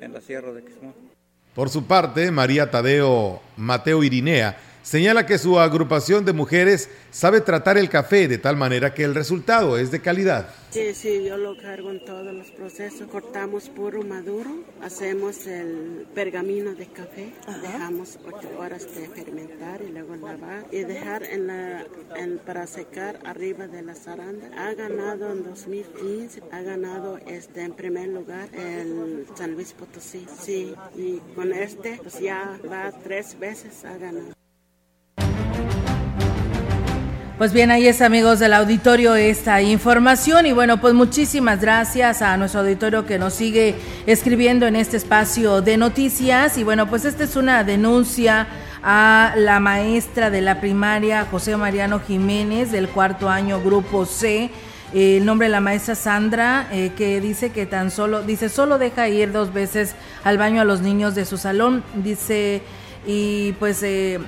[0.00, 0.94] en la Sierra de Quismón.
[1.54, 7.78] Por su parte, María Tadeo Mateo Irinea señala que su agrupación de mujeres sabe tratar
[7.78, 10.48] el café de tal manera que el resultado es de calidad.
[10.70, 13.08] Sí, sí, yo lo cargo en todos los procesos.
[13.08, 14.50] Cortamos puro maduro,
[14.82, 21.22] hacemos el pergamino de café, dejamos ocho horas de fermentar y luego lavar y dejar
[21.24, 21.84] en la,
[22.44, 24.50] para secar arriba de la zaranda.
[24.56, 30.74] Ha ganado en 2015, ha ganado este en primer lugar el San Luis Potosí, sí,
[30.96, 34.43] y con este pues ya va tres veces a ganar.
[37.36, 40.46] Pues bien, ahí es amigos del auditorio esta información.
[40.46, 43.74] Y bueno, pues muchísimas gracias a nuestro auditorio que nos sigue
[44.06, 46.56] escribiendo en este espacio de noticias.
[46.58, 48.46] Y bueno, pues esta es una denuncia
[48.84, 54.50] a la maestra de la primaria José Mariano Jiménez del cuarto año grupo C.
[54.92, 59.08] el nombre de la maestra Sandra, eh, que dice que tan solo, dice, solo deja
[59.08, 62.62] ir dos veces al baño a los niños de su salón, dice,
[63.04, 64.20] y pues eh,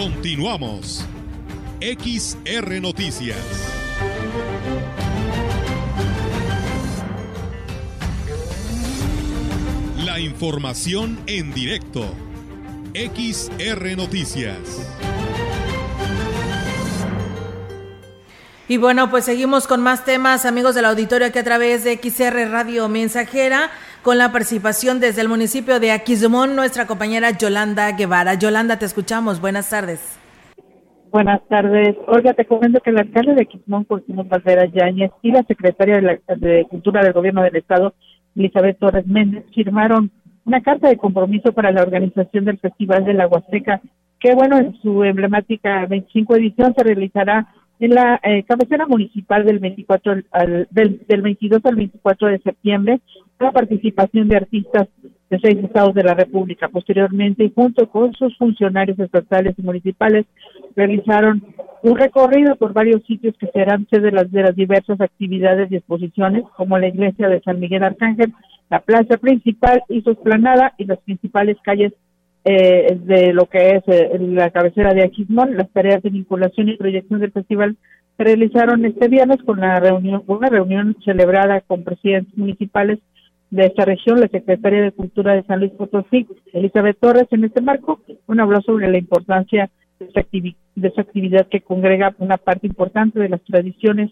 [0.00, 1.06] Continuamos.
[1.82, 3.36] XR Noticias.
[9.98, 12.14] La información en directo.
[12.94, 14.56] XR Noticias.
[18.68, 22.50] Y bueno, pues seguimos con más temas, amigos del auditorio, que a través de XR
[22.50, 23.70] Radio Mensajera,
[24.02, 28.34] con la participación desde el municipio de Aquismón, nuestra compañera Yolanda Guevara.
[28.34, 29.40] Yolanda, te escuchamos.
[29.40, 30.18] Buenas tardes.
[31.10, 31.96] Buenas tardes.
[32.06, 36.02] Olga, te comento que el alcalde de Quismón, Cortino Valvera Yáñez, y la secretaria de,
[36.02, 37.94] la- de Cultura del Gobierno del Estado,
[38.36, 40.10] Elizabeth Torres Méndez, firmaron
[40.44, 43.80] una carta de compromiso para la organización del Festival de la Huasteca,
[44.20, 47.48] que, bueno, en su emblemática 25 edición se realizará
[47.80, 53.00] en la eh, cabecera municipal del 24 al- del, del 22 al 24 de septiembre,
[53.40, 54.88] la participación de artistas
[55.30, 56.68] de seis estados de la República.
[56.68, 60.26] Posteriormente, y junto con sus funcionarios estatales y municipales,
[60.76, 61.42] realizaron
[61.82, 65.76] un recorrido por varios sitios que serán sede de las, de las diversas actividades y
[65.76, 68.34] exposiciones, como la iglesia de San Miguel Arcángel,
[68.68, 71.92] la plaza principal y su esplanada y las principales calles
[72.44, 75.56] eh, de lo que es eh, la cabecera de Aquismón.
[75.56, 77.76] Las tareas de vinculación y proyección del festival
[78.16, 82.98] se realizaron este viernes con la reunión, una reunión celebrada con presidentes municipales
[83.50, 87.60] de esta región, la secretaria de Cultura de San Luis Potosí, Elizabeth Torres, en este
[87.60, 92.66] marco, una habló sobre la importancia de esta, de esta actividad que congrega una parte
[92.66, 94.10] importante de las tradiciones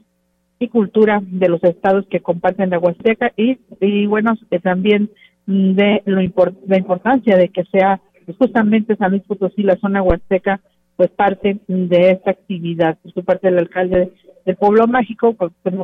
[0.59, 5.09] y cultura de los estados que comparten la Huasteca y, y bueno, eh, también
[5.47, 6.20] de lo
[6.66, 8.01] la importancia de que sea
[8.39, 10.61] justamente San Luis Potosí, la zona Huasteca,
[10.97, 12.99] pues parte de esta actividad.
[13.03, 14.12] Por su parte, el alcalde
[14.45, 15.34] del pueblo mágico,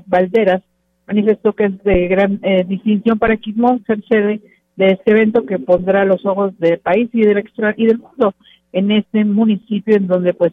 [0.06, 0.62] Valderas,
[1.06, 4.40] manifestó que es de gran eh, distinción para Quismón ser sede
[4.76, 8.34] de este evento que pondrá los ojos del país y del extra y del mundo
[8.72, 10.52] en este municipio en donde pues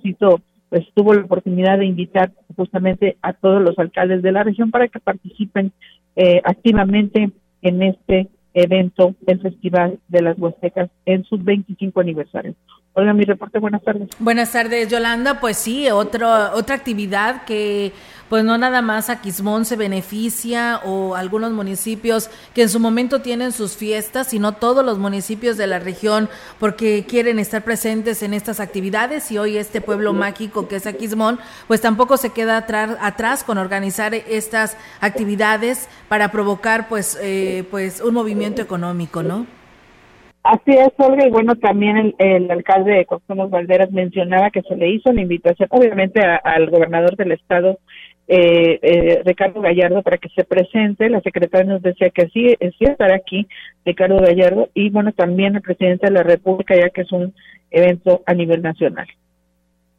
[0.69, 4.87] pues tuvo la oportunidad de invitar justamente a todos los alcaldes de la región para
[4.87, 5.71] que participen
[6.15, 7.31] eh, activamente
[7.61, 12.55] en este evento del Festival de las Huastecas en su 25 aniversario.
[12.93, 14.09] Hola, mi reporte, buenas tardes.
[14.19, 15.39] Buenas tardes, Yolanda.
[15.39, 17.93] Pues sí, otro, otra actividad que
[18.31, 23.19] pues no nada más a Quismón se beneficia o algunos municipios que en su momento
[23.19, 28.33] tienen sus fiestas, sino todos los municipios de la región porque quieren estar presentes en
[28.33, 32.95] estas actividades y hoy este pueblo mágico que es Aquismón, pues tampoco se queda atrás,
[33.01, 39.45] atrás con organizar estas actividades para provocar pues, eh, pues un movimiento económico, ¿no?
[40.43, 44.89] Así es, Olga, y bueno, también el, alcalde de Costumos Valderas mencionaba que se le
[44.89, 47.77] hizo la invitación, obviamente, al gobernador del estado,
[48.33, 51.09] eh, eh, Ricardo Gallardo, para que se presente.
[51.09, 53.45] La secretaria nos decía que sí, sí estará aquí
[53.83, 57.33] Ricardo Gallardo, y bueno, también el presidente de la República, ya que es un
[57.71, 59.07] evento a nivel nacional.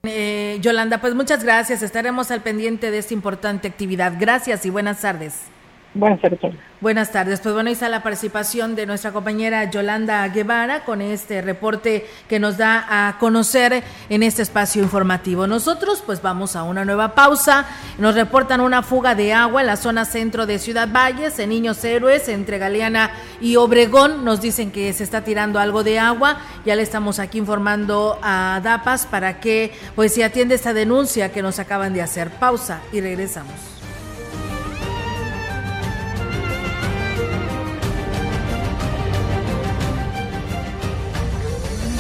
[0.05, 1.83] Eh, Yolanda, pues muchas gracias.
[1.83, 4.15] Estaremos al pendiente de esta importante actividad.
[4.19, 5.52] Gracias y buenas tardes.
[5.95, 6.41] Buenas tardes.
[6.81, 7.41] Buenas tardes.
[7.41, 12.41] Pues bueno, ahí está la participación de nuestra compañera Yolanda Guevara con este reporte que
[12.41, 15.47] nos da a conocer en este espacio informativo.
[15.47, 17.67] Nosotros pues vamos a una nueva pausa.
[17.99, 21.85] Nos reportan una fuga de agua en la zona centro de Ciudad Valles, en Niños
[21.85, 23.11] Héroes, entre Galeana
[23.43, 24.25] y Obregón.
[24.25, 26.39] Nos dicen que se está tirando algo de agua.
[26.65, 31.43] Ya le estamos aquí informando a DAPAS para que pues se atiende esta denuncia que
[31.43, 32.31] nos acaban de hacer.
[32.31, 33.72] Pausa y regresamos.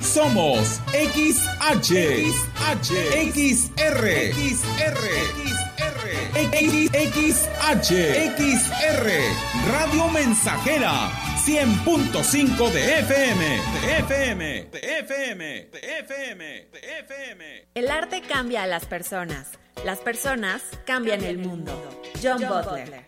[0.00, 2.90] Somos XH, XH,
[3.32, 5.02] XR, XR,
[5.44, 6.04] XR,
[6.92, 7.90] XH,
[8.36, 9.06] XR,
[9.72, 11.10] Radio Mensajera,
[11.44, 13.44] 100.5 de FM,
[13.82, 17.68] de FM, de FM, de FM, de FM.
[17.74, 19.52] El arte cambia a las personas.
[19.84, 21.72] Las personas cambian el mundo.
[22.22, 23.07] John Butler.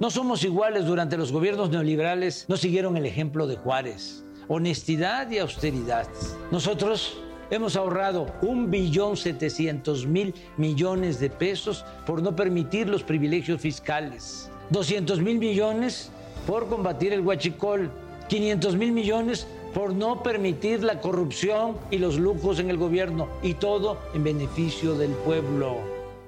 [0.00, 4.24] No somos iguales durante los gobiernos neoliberales, no siguieron el ejemplo de Juárez.
[4.48, 6.08] Honestidad y austeridad.
[6.50, 7.18] Nosotros
[7.50, 14.50] hemos ahorrado un billón setecientos mil millones de pesos por no permitir los privilegios fiscales.
[14.70, 16.10] 200 mil millones
[16.46, 17.90] por combatir el huachicol.
[18.28, 23.28] 500 mil millones por no permitir la corrupción y los lujos en el gobierno.
[23.42, 25.76] Y todo en beneficio del pueblo.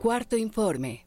[0.01, 1.07] Cuarto informe.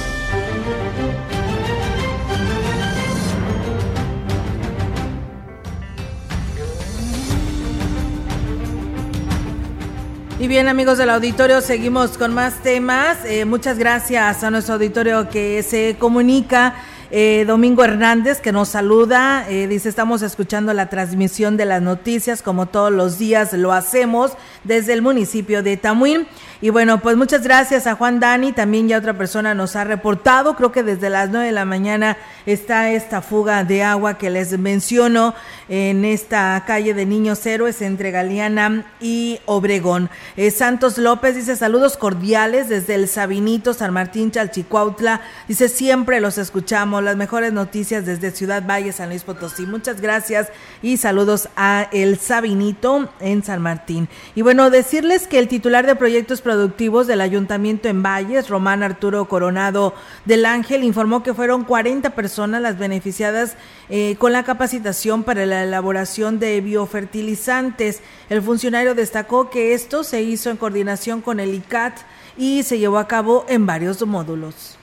[10.41, 13.19] Y bien amigos del auditorio, seguimos con más temas.
[13.25, 16.73] Eh, muchas gracias a nuestro auditorio que se comunica
[17.13, 22.41] Eh, Domingo Hernández que nos saluda, eh, dice estamos escuchando la transmisión de las noticias
[22.41, 24.31] como todos los días lo hacemos
[24.63, 26.25] desde el municipio de Tamuín.
[26.61, 30.55] Y bueno, pues muchas gracias a Juan Dani, también ya otra persona nos ha reportado,
[30.55, 34.57] creo que desde las 9 de la mañana está esta fuga de agua que les
[34.57, 35.33] menciono
[35.69, 40.09] en esta calle de Niños Héroes entre Galeana y Obregón.
[40.37, 45.21] Eh, Santos López dice saludos cordiales desde el Sabinito, San Martín, Chalchicuautla.
[45.47, 49.65] Dice siempre los escuchamos, las mejores noticias desde Ciudad Valle, San Luis Potosí.
[49.65, 50.49] Muchas gracias
[50.81, 54.07] y saludos a el Sabinito en San Martín.
[54.35, 59.25] Y bueno, decirles que el titular de proyectos productivos del Ayuntamiento en Valles, Román Arturo
[59.25, 59.93] Coronado
[60.25, 63.55] del Ángel, informó que fueron 40 personas las beneficiadas
[63.89, 68.01] eh, con la capacitación para la elaboración de biofertilizantes.
[68.29, 71.97] El funcionario destacó que esto se hizo en coordinación con el ICAT
[72.37, 74.77] y se llevó a cabo en varios módulos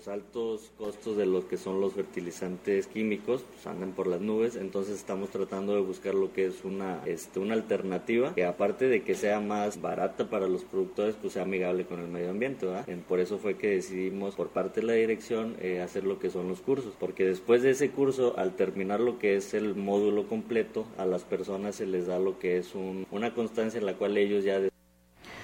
[0.00, 4.56] los altos costos de lo que son los fertilizantes químicos pues andan por las nubes,
[4.56, 9.02] entonces estamos tratando de buscar lo que es una, este, una alternativa que aparte de
[9.02, 12.66] que sea más barata para los productores, pues sea amigable con el medio ambiente,
[13.06, 16.48] Por eso fue que decidimos por parte de la dirección eh, hacer lo que son
[16.48, 20.86] los cursos, porque después de ese curso, al terminar lo que es el módulo completo,
[20.96, 24.44] a las personas se les da lo que es una constancia en la cual ellos
[24.44, 24.60] ya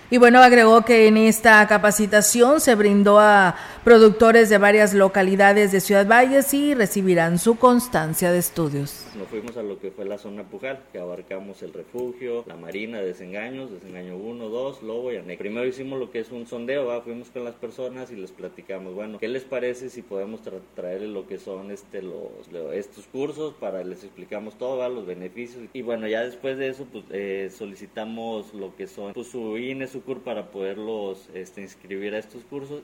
[0.09, 5.81] y bueno, agregó que en esta capacitación se brindó a productores de varias localidades de
[5.81, 9.05] Ciudad Valles y recibirán su constancia de estudios.
[9.17, 13.01] Nos fuimos a lo que fue la zona Pujal, que abarcamos el refugio, la marina,
[13.01, 15.39] desengaños, desengaño 1, 2, Lobo y Anec.
[15.39, 19.19] Primero hicimos lo que es un sondeo, fuimos con las personas y les platicamos, bueno,
[19.19, 20.41] ¿qué les parece si podemos
[20.75, 25.65] traerles lo que son este, los, estos cursos para les explicamos todo, los beneficios?
[25.73, 29.87] Y bueno, ya después de eso, pues eh, solicitamos lo que son pues, su INE,
[30.01, 32.83] para poderlos este, inscribir a estos cursos.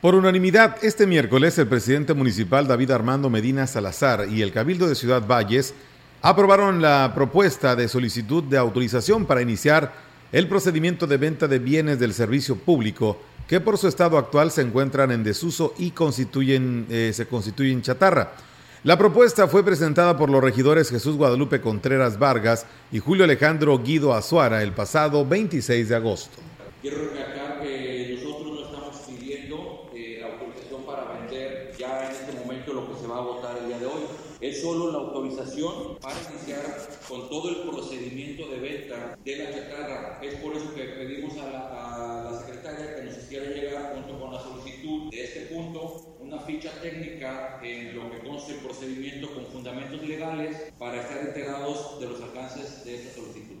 [0.00, 4.94] Por unanimidad, este miércoles el presidente municipal David Armando Medina Salazar y el Cabildo de
[4.94, 5.74] Ciudad Valles
[6.22, 9.92] aprobaron la propuesta de solicitud de autorización para iniciar
[10.30, 13.18] el procedimiento de venta de bienes del servicio público
[13.48, 18.34] que por su estado actual se encuentran en desuso y constituyen, eh, se constituyen chatarra.
[18.84, 24.14] La propuesta fue presentada por los regidores Jesús Guadalupe Contreras Vargas y Julio Alejandro Guido
[24.14, 26.38] Azuara el pasado 26 de agosto.
[26.80, 32.72] Quiero recalcar que nosotros no estamos pidiendo eh, autorización para vender ya en este momento
[32.72, 34.02] lo que se va a votar el día de hoy.
[34.40, 36.62] Es solo la autorización para iniciar
[37.08, 40.20] con todo el procedimiento de venta de la chatarra.
[40.22, 44.20] Es por eso que pedimos a la, a la secretaria que nos hiciera llegar junto
[44.20, 46.14] con la solicitud de este punto
[46.48, 52.06] ficha técnica en lo que consta el procedimiento con fundamentos legales para estar enterados de
[52.06, 53.56] los alcances de esta solicitud.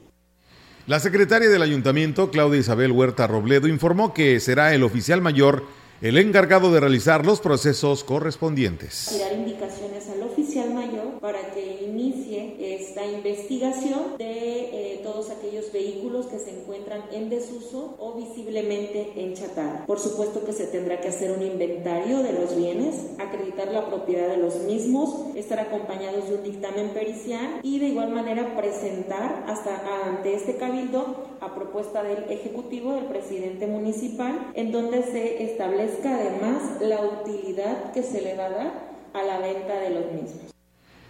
[0.86, 5.66] La secretaria del ayuntamiento, Claudia Isabel Huerta Robledo, informó que será el oficial mayor
[6.00, 9.18] el encargado de realizar los procesos correspondientes.
[9.20, 16.26] Dar indicaciones al oficial mayor para que inicie esta investigación de eh, todos aquellos vehículos
[16.26, 19.86] que se encuentran en desuso o visiblemente en chatarra.
[19.86, 24.28] Por supuesto que se tendrá que hacer un inventario de los bienes, acreditar la propiedad
[24.28, 30.06] de los mismos, estar acompañados de un dictamen pericial y de igual manera presentar hasta
[30.06, 36.80] ante este cabildo a propuesta del Ejecutivo, del presidente municipal, en donde se establezca además
[36.80, 40.57] la utilidad que se le va a dar a la venta de los mismos.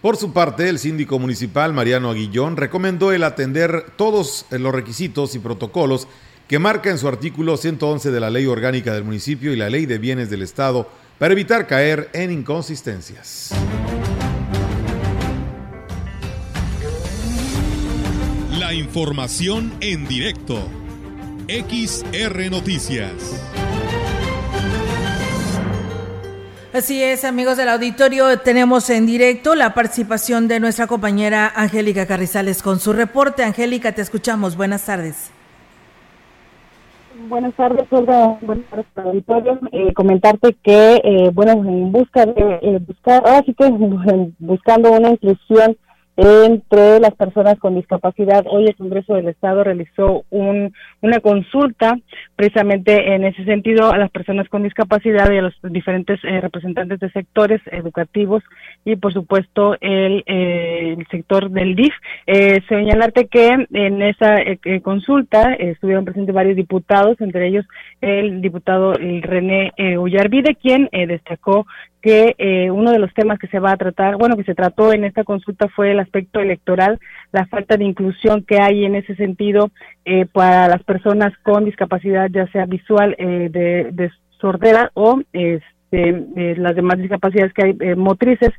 [0.01, 5.39] Por su parte, el síndico municipal Mariano Aguillón recomendó el atender todos los requisitos y
[5.39, 6.07] protocolos
[6.47, 9.85] que marca en su artículo 111 de la Ley Orgánica del Municipio y la Ley
[9.85, 13.51] de Bienes del Estado para evitar caer en inconsistencias.
[18.57, 20.65] La información en directo.
[21.49, 23.68] XR Noticias.
[26.71, 32.61] Así es, amigos del auditorio, tenemos en directo la participación de nuestra compañera Angélica Carrizales
[32.61, 33.43] con su reporte.
[33.43, 34.55] Angélica, te escuchamos.
[34.55, 35.31] Buenas tardes.
[37.27, 38.37] Buenas tardes, Olga.
[38.41, 39.59] Buenas tardes, auditorio.
[39.71, 43.67] Eh, comentarte que, eh, bueno, en busca de eh, buscar, ahora sí que
[44.37, 45.75] buscando una inclusión
[46.21, 48.43] entre las personas con discapacidad.
[48.49, 51.97] Hoy el Congreso del Estado realizó un, una consulta
[52.35, 56.99] precisamente en ese sentido a las personas con discapacidad y a los diferentes eh, representantes
[56.99, 58.43] de sectores educativos
[58.83, 61.93] y por supuesto el, eh, el sector del DIF.
[62.27, 67.65] Eh, señalarte que en esa eh, consulta estuvieron presentes varios diputados, entre ellos
[68.01, 71.65] el diputado René Ullarvide, quien destacó
[72.01, 74.93] que eh, uno de los temas que se va a tratar, bueno, que se trató
[74.93, 76.99] en esta consulta fue el aspecto electoral,
[77.31, 79.69] la falta de inclusión que hay en ese sentido
[80.05, 86.55] eh, para las personas con discapacidad, ya sea visual, eh, de, de, sordera o este,
[86.55, 88.51] las demás discapacidades que hay eh, motrices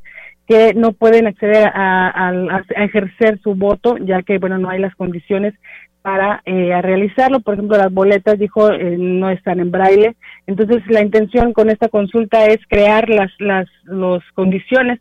[0.46, 4.94] que no pueden acceder a, a, ejercer su voto, ya que, bueno, no hay las
[4.96, 5.54] condiciones
[6.02, 7.40] para eh, realizarlo.
[7.40, 10.16] Por ejemplo, las boletas, dijo, eh, no están en braille.
[10.46, 15.00] Entonces, la intención con esta consulta es crear las, las los condiciones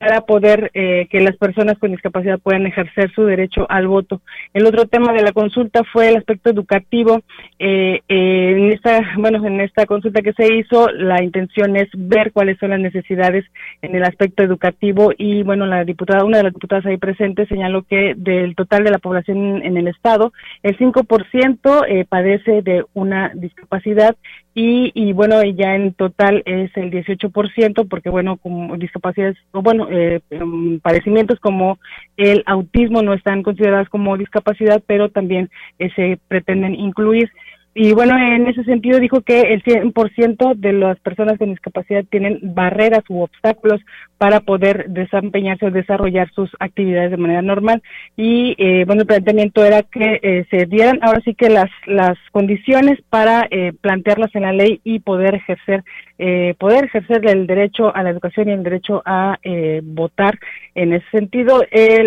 [0.00, 4.22] para poder eh, que las personas con discapacidad puedan ejercer su derecho al voto.
[4.54, 7.20] El otro tema de la consulta fue el aspecto educativo.
[7.58, 12.32] Eh, eh, en esta, bueno, en esta consulta que se hizo, la intención es ver
[12.32, 13.44] cuáles son las necesidades
[13.82, 17.82] en el aspecto educativo y, bueno, la diputada, una de las diputadas ahí presentes señaló
[17.82, 20.32] que del total de la población en el estado,
[20.62, 24.16] el 5% eh, padece de una discapacidad
[24.54, 29.88] y, y bueno, ya en total es el 18%, porque bueno, como discapacidades, o bueno,
[29.90, 31.78] eh, em, padecimientos como
[32.16, 37.30] el autismo no están considerados como discapacidad, pero también eh, se pretenden incluir.
[37.72, 42.40] Y bueno, en ese sentido dijo que el 100% de las personas con discapacidad tienen
[42.42, 43.80] barreras u obstáculos
[44.18, 47.80] para poder desempeñarse o desarrollar sus actividades de manera normal.
[48.16, 52.18] Y eh, bueno, el planteamiento era que eh, se dieran ahora sí que las, las
[52.32, 55.84] condiciones para eh, plantearlas en la ley y poder ejercer
[56.22, 60.38] eh, poder ejercer el derecho a la educación y el derecho a eh, votar.
[60.74, 61.62] En ese sentido,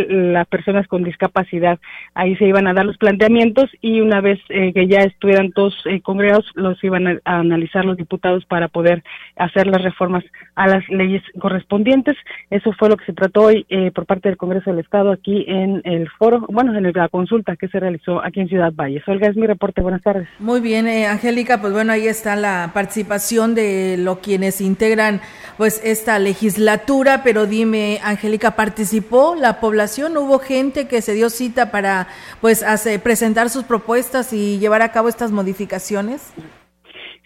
[0.07, 1.79] las personas con discapacidad,
[2.13, 5.75] ahí se iban a dar los planteamientos y una vez eh, que ya estuvieran todos
[5.85, 9.03] eh, congregados, los iban a, analizar los diputados para poder
[9.35, 10.23] hacer las reformas
[10.55, 12.15] a las leyes correspondientes.
[12.51, 15.43] Eso fue lo que se trató hoy eh, por parte del Congreso del Estado aquí
[15.47, 19.07] en el foro, bueno, en la consulta que se realizó aquí en Ciudad Valles.
[19.07, 19.81] Olga, es mi reporte.
[19.81, 20.27] Buenas tardes.
[20.39, 25.21] Muy bien, Angélica, pues bueno, ahí está la participación de lo quienes integran
[25.57, 30.17] pues esta legislatura, pero dime, Angélica, ¿participó la población?
[30.17, 32.07] ¿Hubo gente que se dio cita para
[32.41, 36.33] pues hacer, presentar sus propuestas y llevar a cabo estas modificaciones?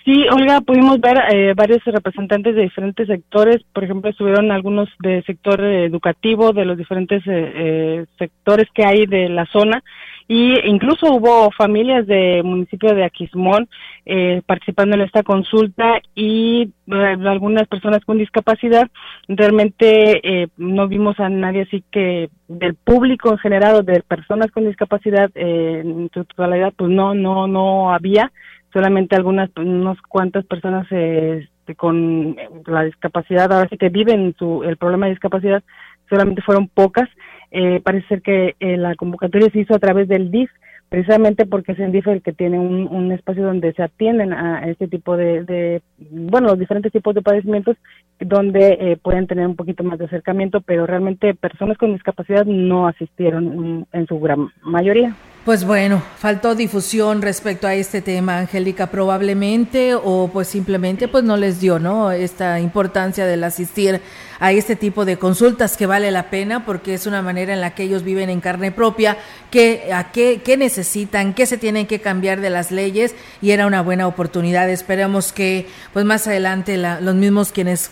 [0.07, 5.21] Sí, Olga, pudimos ver eh, varios representantes de diferentes sectores, por ejemplo, estuvieron algunos del
[5.25, 9.83] sector educativo, de los diferentes eh, eh, sectores que hay de la zona,
[10.27, 13.69] y incluso hubo familias del municipio de Aquismón
[14.05, 18.89] eh, participando en esta consulta y eh, algunas personas con discapacidad.
[19.29, 24.51] Realmente eh, no vimos a nadie así que del público en general o de personas
[24.51, 28.31] con discapacidad eh, en su totalidad, pues no, no, no había.
[28.73, 31.47] Solamente algunas, unas cuantas personas eh,
[31.77, 35.63] con la discapacidad, ahora sí que viven su, el problema de discapacidad,
[36.09, 37.09] solamente fueron pocas
[37.51, 40.49] eh, parece ser que eh, la convocatoria se hizo a través del DIF,
[40.89, 44.67] precisamente porque es el DIF el que tiene un, un espacio donde se atienden a
[44.69, 47.77] este tipo de, de, bueno, los diferentes tipos de padecimientos,
[48.19, 52.87] donde eh, pueden tener un poquito más de acercamiento, pero realmente personas con discapacidad no
[52.87, 55.13] asistieron en su gran mayoría.
[55.47, 61.37] Pues bueno, faltó difusión respecto a este tema, Angélica, probablemente, o pues simplemente pues no
[61.37, 62.11] les dio, ¿no?
[62.11, 64.01] Esta importancia del asistir
[64.41, 67.73] a este tipo de consultas que vale la pena porque es una manera en la
[67.75, 69.19] que ellos viven en carne propia,
[69.49, 73.67] que a qué, qué necesitan, qué se tienen que cambiar de las leyes y era
[73.67, 74.69] una buena oportunidad.
[74.69, 77.89] Esperemos que pues más adelante la, los mismos quienes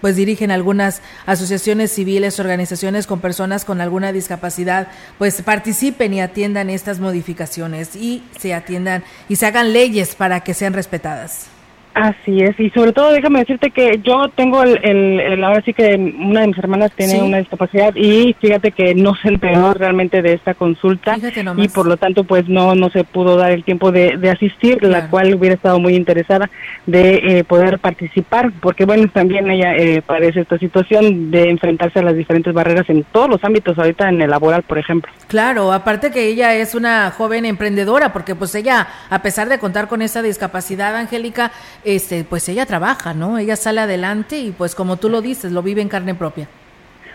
[0.00, 4.88] pues dirigen algunas asociaciones civiles, organizaciones con personas con alguna discapacidad,
[5.18, 10.54] pues participen y atiendan estas modificaciones y se atiendan y se hagan leyes para que
[10.54, 11.57] sean respetadas.
[11.98, 15.74] Así es, y sobre todo déjame decirte que yo tengo el, el, el ahora sí
[15.74, 17.20] que una de mis hermanas tiene ¿Sí?
[17.20, 21.16] una discapacidad y fíjate que no se enteró realmente de esta consulta
[21.56, 24.78] y por lo tanto pues no no se pudo dar el tiempo de, de asistir,
[24.78, 24.92] claro.
[24.92, 26.48] la cual hubiera estado muy interesada
[26.86, 32.02] de eh, poder participar, porque bueno, también ella eh, padece esta situación de enfrentarse a
[32.02, 35.12] las diferentes barreras en todos los ámbitos, ahorita en el laboral, por ejemplo.
[35.26, 39.88] Claro, aparte que ella es una joven emprendedora, porque pues ella, a pesar de contar
[39.88, 41.52] con esa discapacidad, Angélica,
[41.94, 43.38] este, pues ella trabaja, ¿no?
[43.38, 46.48] Ella sale adelante y pues como tú lo dices, lo vive en carne propia.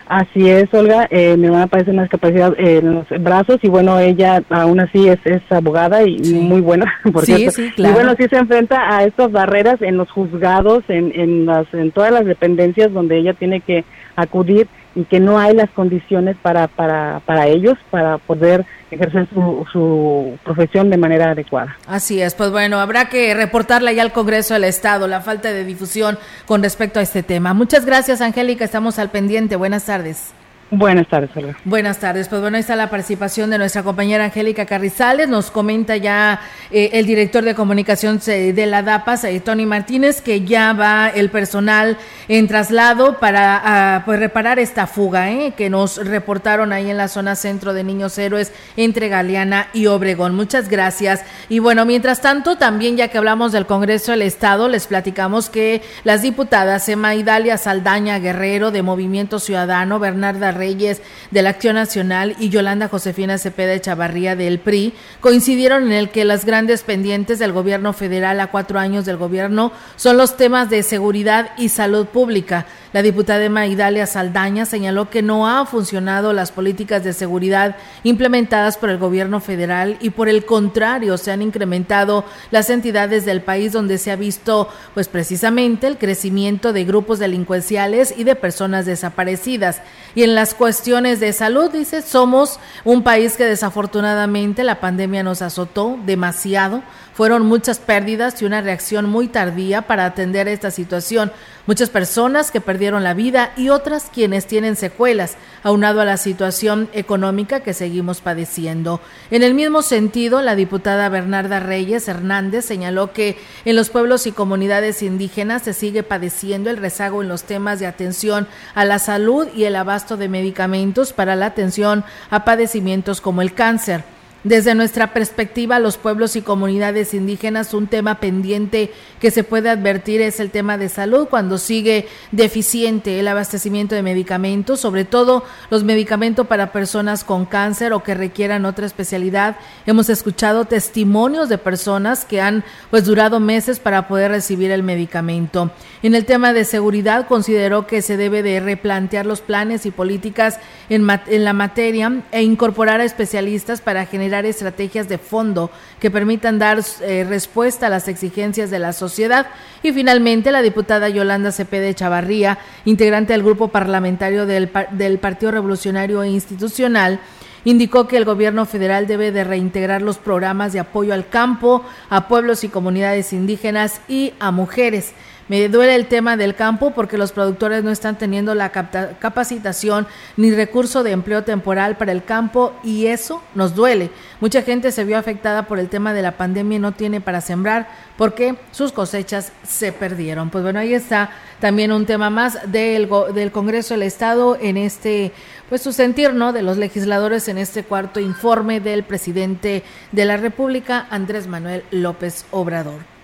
[0.06, 1.06] Así es, Olga.
[1.10, 5.08] Eh, mi hermana padece una discapacidad eh, en los brazos y bueno, ella aún así
[5.08, 6.34] es, es abogada y sí.
[6.34, 7.56] muy buena, por sí, cierto.
[7.56, 7.92] Sí, claro.
[7.92, 11.90] Y bueno, sí se enfrenta a estas barreras en los juzgados, en, en, las, en
[11.90, 13.84] todas las dependencias donde ella tiene que
[14.16, 19.66] acudir y que no hay las condiciones para, para, para ellos para poder ejercer su,
[19.72, 21.76] su profesión de manera adecuada.
[21.86, 25.64] Así es, pues bueno, habrá que reportarla ya al Congreso del Estado, la falta de
[25.64, 27.54] difusión con respecto a este tema.
[27.54, 29.56] Muchas gracias, Angélica, estamos al pendiente.
[29.56, 30.32] Buenas tardes.
[30.70, 31.56] Buenas tardes, Olga.
[31.64, 32.28] Buenas tardes.
[32.28, 35.28] Pues bueno, ahí está la participación de nuestra compañera Angélica Carrizales.
[35.28, 36.40] Nos comenta ya
[36.70, 41.30] eh, el director de comunicación de la DAPAS, eh, Tony Martínez, que ya va el
[41.30, 41.98] personal
[42.28, 47.08] en traslado para ah, pues reparar esta fuga eh, que nos reportaron ahí en la
[47.08, 50.34] zona centro de Niños Héroes entre Galeana y Obregón.
[50.34, 51.24] Muchas gracias.
[51.48, 55.82] Y bueno, mientras tanto, también ya que hablamos del Congreso del Estado, les platicamos que
[56.04, 62.36] las diputadas Emma Idalia Saldaña Guerrero de Movimiento Ciudadano, Bernarda Reyes de la Acción Nacional
[62.38, 67.52] y Yolanda Josefina Cepeda Chavarría del PRI coincidieron en el que las grandes pendientes del
[67.52, 72.66] gobierno federal a cuatro años del gobierno son los temas de seguridad y salud pública.
[72.94, 77.74] La diputada Maidalia Saldaña señaló que no han funcionado las políticas de seguridad
[78.04, 83.42] implementadas por el gobierno federal y por el contrario se han incrementado las entidades del
[83.42, 88.86] país donde se ha visto pues precisamente el crecimiento de grupos delincuenciales y de personas
[88.86, 89.82] desaparecidas.
[90.14, 95.42] Y en las cuestiones de salud, dice, somos un país que desafortunadamente la pandemia nos
[95.42, 96.84] azotó demasiado
[97.14, 101.32] fueron muchas pérdidas y una reacción muy tardía para atender esta situación.
[101.66, 106.90] Muchas personas que perdieron la vida y otras quienes tienen secuelas, aunado a la situación
[106.92, 109.00] económica que seguimos padeciendo.
[109.30, 114.32] En el mismo sentido, la diputada Bernarda Reyes Hernández señaló que en los pueblos y
[114.32, 119.48] comunidades indígenas se sigue padeciendo el rezago en los temas de atención a la salud
[119.54, 124.13] y el abasto de medicamentos para la atención a padecimientos como el cáncer.
[124.44, 130.20] Desde nuestra perspectiva, los pueblos y comunidades indígenas, un tema pendiente que se puede advertir
[130.20, 135.82] es el tema de salud cuando sigue deficiente el abastecimiento de medicamentos, sobre todo los
[135.82, 139.56] medicamentos para personas con cáncer o que requieran otra especialidad.
[139.86, 145.70] Hemos escuchado testimonios de personas que han pues durado meses para poder recibir el medicamento.
[146.02, 150.60] En el tema de seguridad, consideró que se debe de replantear los planes y políticas
[150.90, 155.70] en, en la materia e incorporar a especialistas para generar estrategias de fondo
[156.00, 159.46] que permitan dar eh, respuesta a las exigencias de la sociedad.
[159.82, 166.24] Y finalmente, la diputada Yolanda Cepede Chavarría, integrante del grupo parlamentario del, del Partido Revolucionario
[166.24, 167.20] Institucional,
[167.64, 172.28] indicó que el gobierno federal debe de reintegrar los programas de apoyo al campo, a
[172.28, 175.12] pueblos y comunidades indígenas y a mujeres.
[175.46, 180.06] Me duele el tema del campo porque los productores no están teniendo la capacitación
[180.38, 184.10] ni recurso de empleo temporal para el campo y eso nos duele.
[184.40, 187.42] Mucha gente se vio afectada por el tema de la pandemia y no tiene para
[187.42, 190.48] sembrar porque sus cosechas se perdieron.
[190.48, 191.30] Pues bueno, ahí está
[191.60, 195.32] también un tema más del, del Congreso del Estado en este,
[195.68, 196.54] pues su sentir, ¿no?
[196.54, 202.46] De los legisladores en este cuarto informe del presidente de la República, Andrés Manuel López
[202.50, 203.14] Obrador.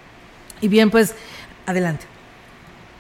[0.60, 1.14] Y bien, pues
[1.70, 2.06] adelante.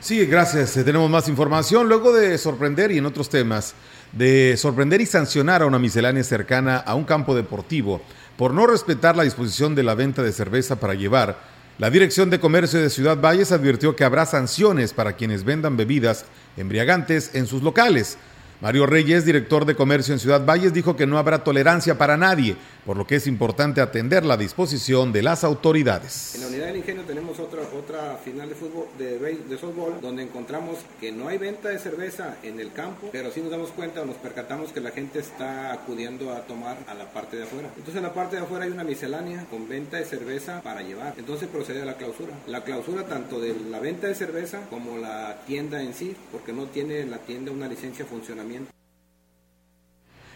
[0.00, 0.76] Sí, gracias.
[0.76, 1.88] Eh, tenemos más información.
[1.88, 3.74] Luego de sorprender y en otros temas,
[4.12, 8.00] de sorprender y sancionar a una miscelánea cercana a un campo deportivo
[8.36, 11.38] por no respetar la disposición de la venta de cerveza para llevar,
[11.80, 16.26] la Dirección de Comercio de Ciudad Valles advirtió que habrá sanciones para quienes vendan bebidas
[16.56, 18.18] embriagantes en sus locales.
[18.60, 22.56] Mario Reyes, director de comercio en Ciudad Valles, dijo que no habrá tolerancia para nadie,
[22.84, 26.34] por lo que es importante atender la disposición de las autoridades.
[26.34, 30.22] En la unidad del ingenio tenemos otra, otra final de fútbol, de, de softball, donde
[30.22, 34.02] encontramos que no hay venta de cerveza en el campo, pero sí nos damos cuenta
[34.02, 37.68] o nos percatamos que la gente está acudiendo a tomar a la parte de afuera.
[37.76, 41.14] Entonces en la parte de afuera hay una miscelánea con venta de cerveza para llevar.
[41.16, 42.32] Entonces procede a la clausura.
[42.46, 46.66] La clausura tanto de la venta de cerveza como la tienda en sí, porque no
[46.66, 48.70] tiene la tienda una licencia de funcionamiento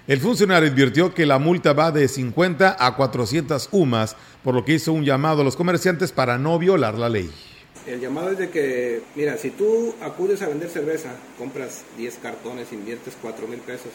[0.06, 4.74] el funcionario advirtió que la multa va de 50 a 400 UMAS, por lo que
[4.74, 7.30] hizo un llamado a los comerciantes para no violar la ley.
[7.86, 12.70] El llamado es de que, mira, si tú acudes a vender cerveza, compras 10 cartones,
[12.72, 13.92] inviertes 4 mil pesos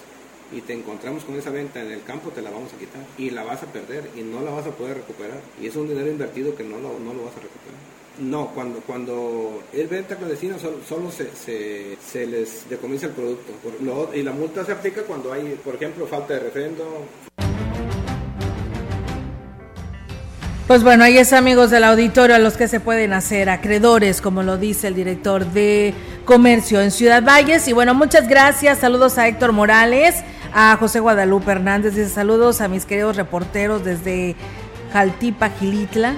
[0.51, 3.29] y te encontramos con esa venta en el campo, te la vamos a quitar y
[3.29, 5.39] la vas a perder y no la vas a poder recuperar.
[5.61, 7.98] Y es un dinero invertido que no lo, no lo vas a recuperar.
[8.17, 13.53] No, cuando, cuando es venta clandestina solo, se, se, se, les decomisa el producto.
[14.13, 17.05] y la multa se aplica cuando hay, por ejemplo, falta de refrendo.
[20.69, 24.43] Pues bueno, ahí es amigos del auditorio a los que se pueden hacer acreedores, como
[24.43, 25.95] lo dice el director de
[26.25, 27.67] comercio en Ciudad Valles.
[27.67, 28.77] Y bueno, muchas gracias.
[28.77, 31.95] Saludos a Héctor Morales, a José Guadalupe Hernández.
[31.95, 34.35] Dice saludos a mis queridos reporteros desde
[34.93, 36.13] Jaltipa, Gilitla,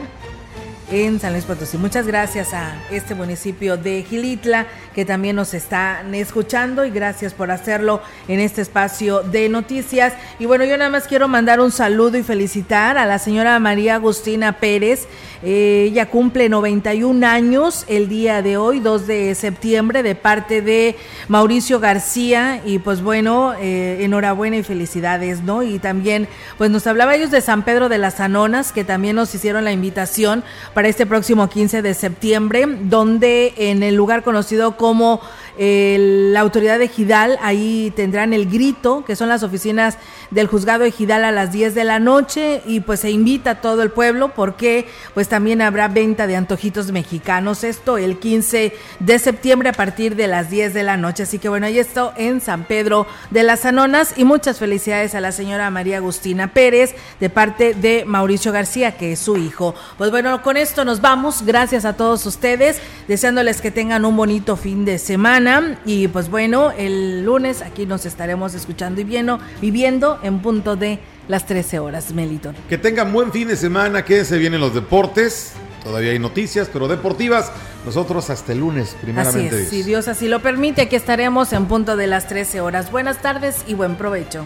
[0.92, 1.78] en San Luis Potosí.
[1.78, 7.50] Muchas gracias a este municipio de Gilitla que también nos están escuchando y gracias por
[7.50, 10.14] hacerlo en este espacio de noticias.
[10.38, 13.96] Y bueno, yo nada más quiero mandar un saludo y felicitar a la señora María
[13.96, 15.08] Agustina Pérez.
[15.44, 20.96] Eh, ella cumple 91 años el día de hoy, 2 de septiembre, de parte de
[21.28, 22.62] Mauricio García.
[22.66, 25.64] Y pues bueno, eh, enhorabuena y felicidades, ¿no?
[25.64, 26.28] Y también,
[26.58, 29.72] pues nos hablaba ellos de San Pedro de las Anonas, que también nos hicieron la
[29.72, 35.22] invitación para este próximo 15 de septiembre, donde en el lugar conocido como
[35.58, 39.98] la autoridad de Gidal, ahí tendrán el grito, que son las oficinas
[40.32, 43.62] del juzgado de Gidal a las 10 de la noche y pues se invita a
[43.62, 49.20] todo el pueblo porque pues también habrá venta de antojitos mexicanos, esto el 15 de
[49.20, 52.40] septiembre a partir de las 10 de la noche, así que bueno, ahí esto en
[52.40, 57.30] San Pedro de las Anonas y muchas felicidades a la señora María Agustina Pérez de
[57.30, 59.76] parte de Mauricio García, que es su hijo.
[59.98, 64.56] Pues bueno, con esto nos vamos, gracias a todos ustedes, deseándoles que tengan un bonito
[64.56, 65.41] fin de semana
[65.86, 71.00] y pues bueno, el lunes aquí nos estaremos escuchando y viendo, viviendo en punto de
[71.28, 72.56] las 13 horas, Meliton.
[72.70, 75.54] Que tengan buen fin de semana, que se vienen los deportes.
[75.84, 77.52] Todavía hay noticias, pero deportivas.
[77.86, 79.56] Nosotros hasta el lunes, primeramente.
[79.56, 82.92] Así es, si Dios así lo permite, aquí estaremos en punto de las 13 horas.
[82.92, 84.46] Buenas tardes y buen provecho.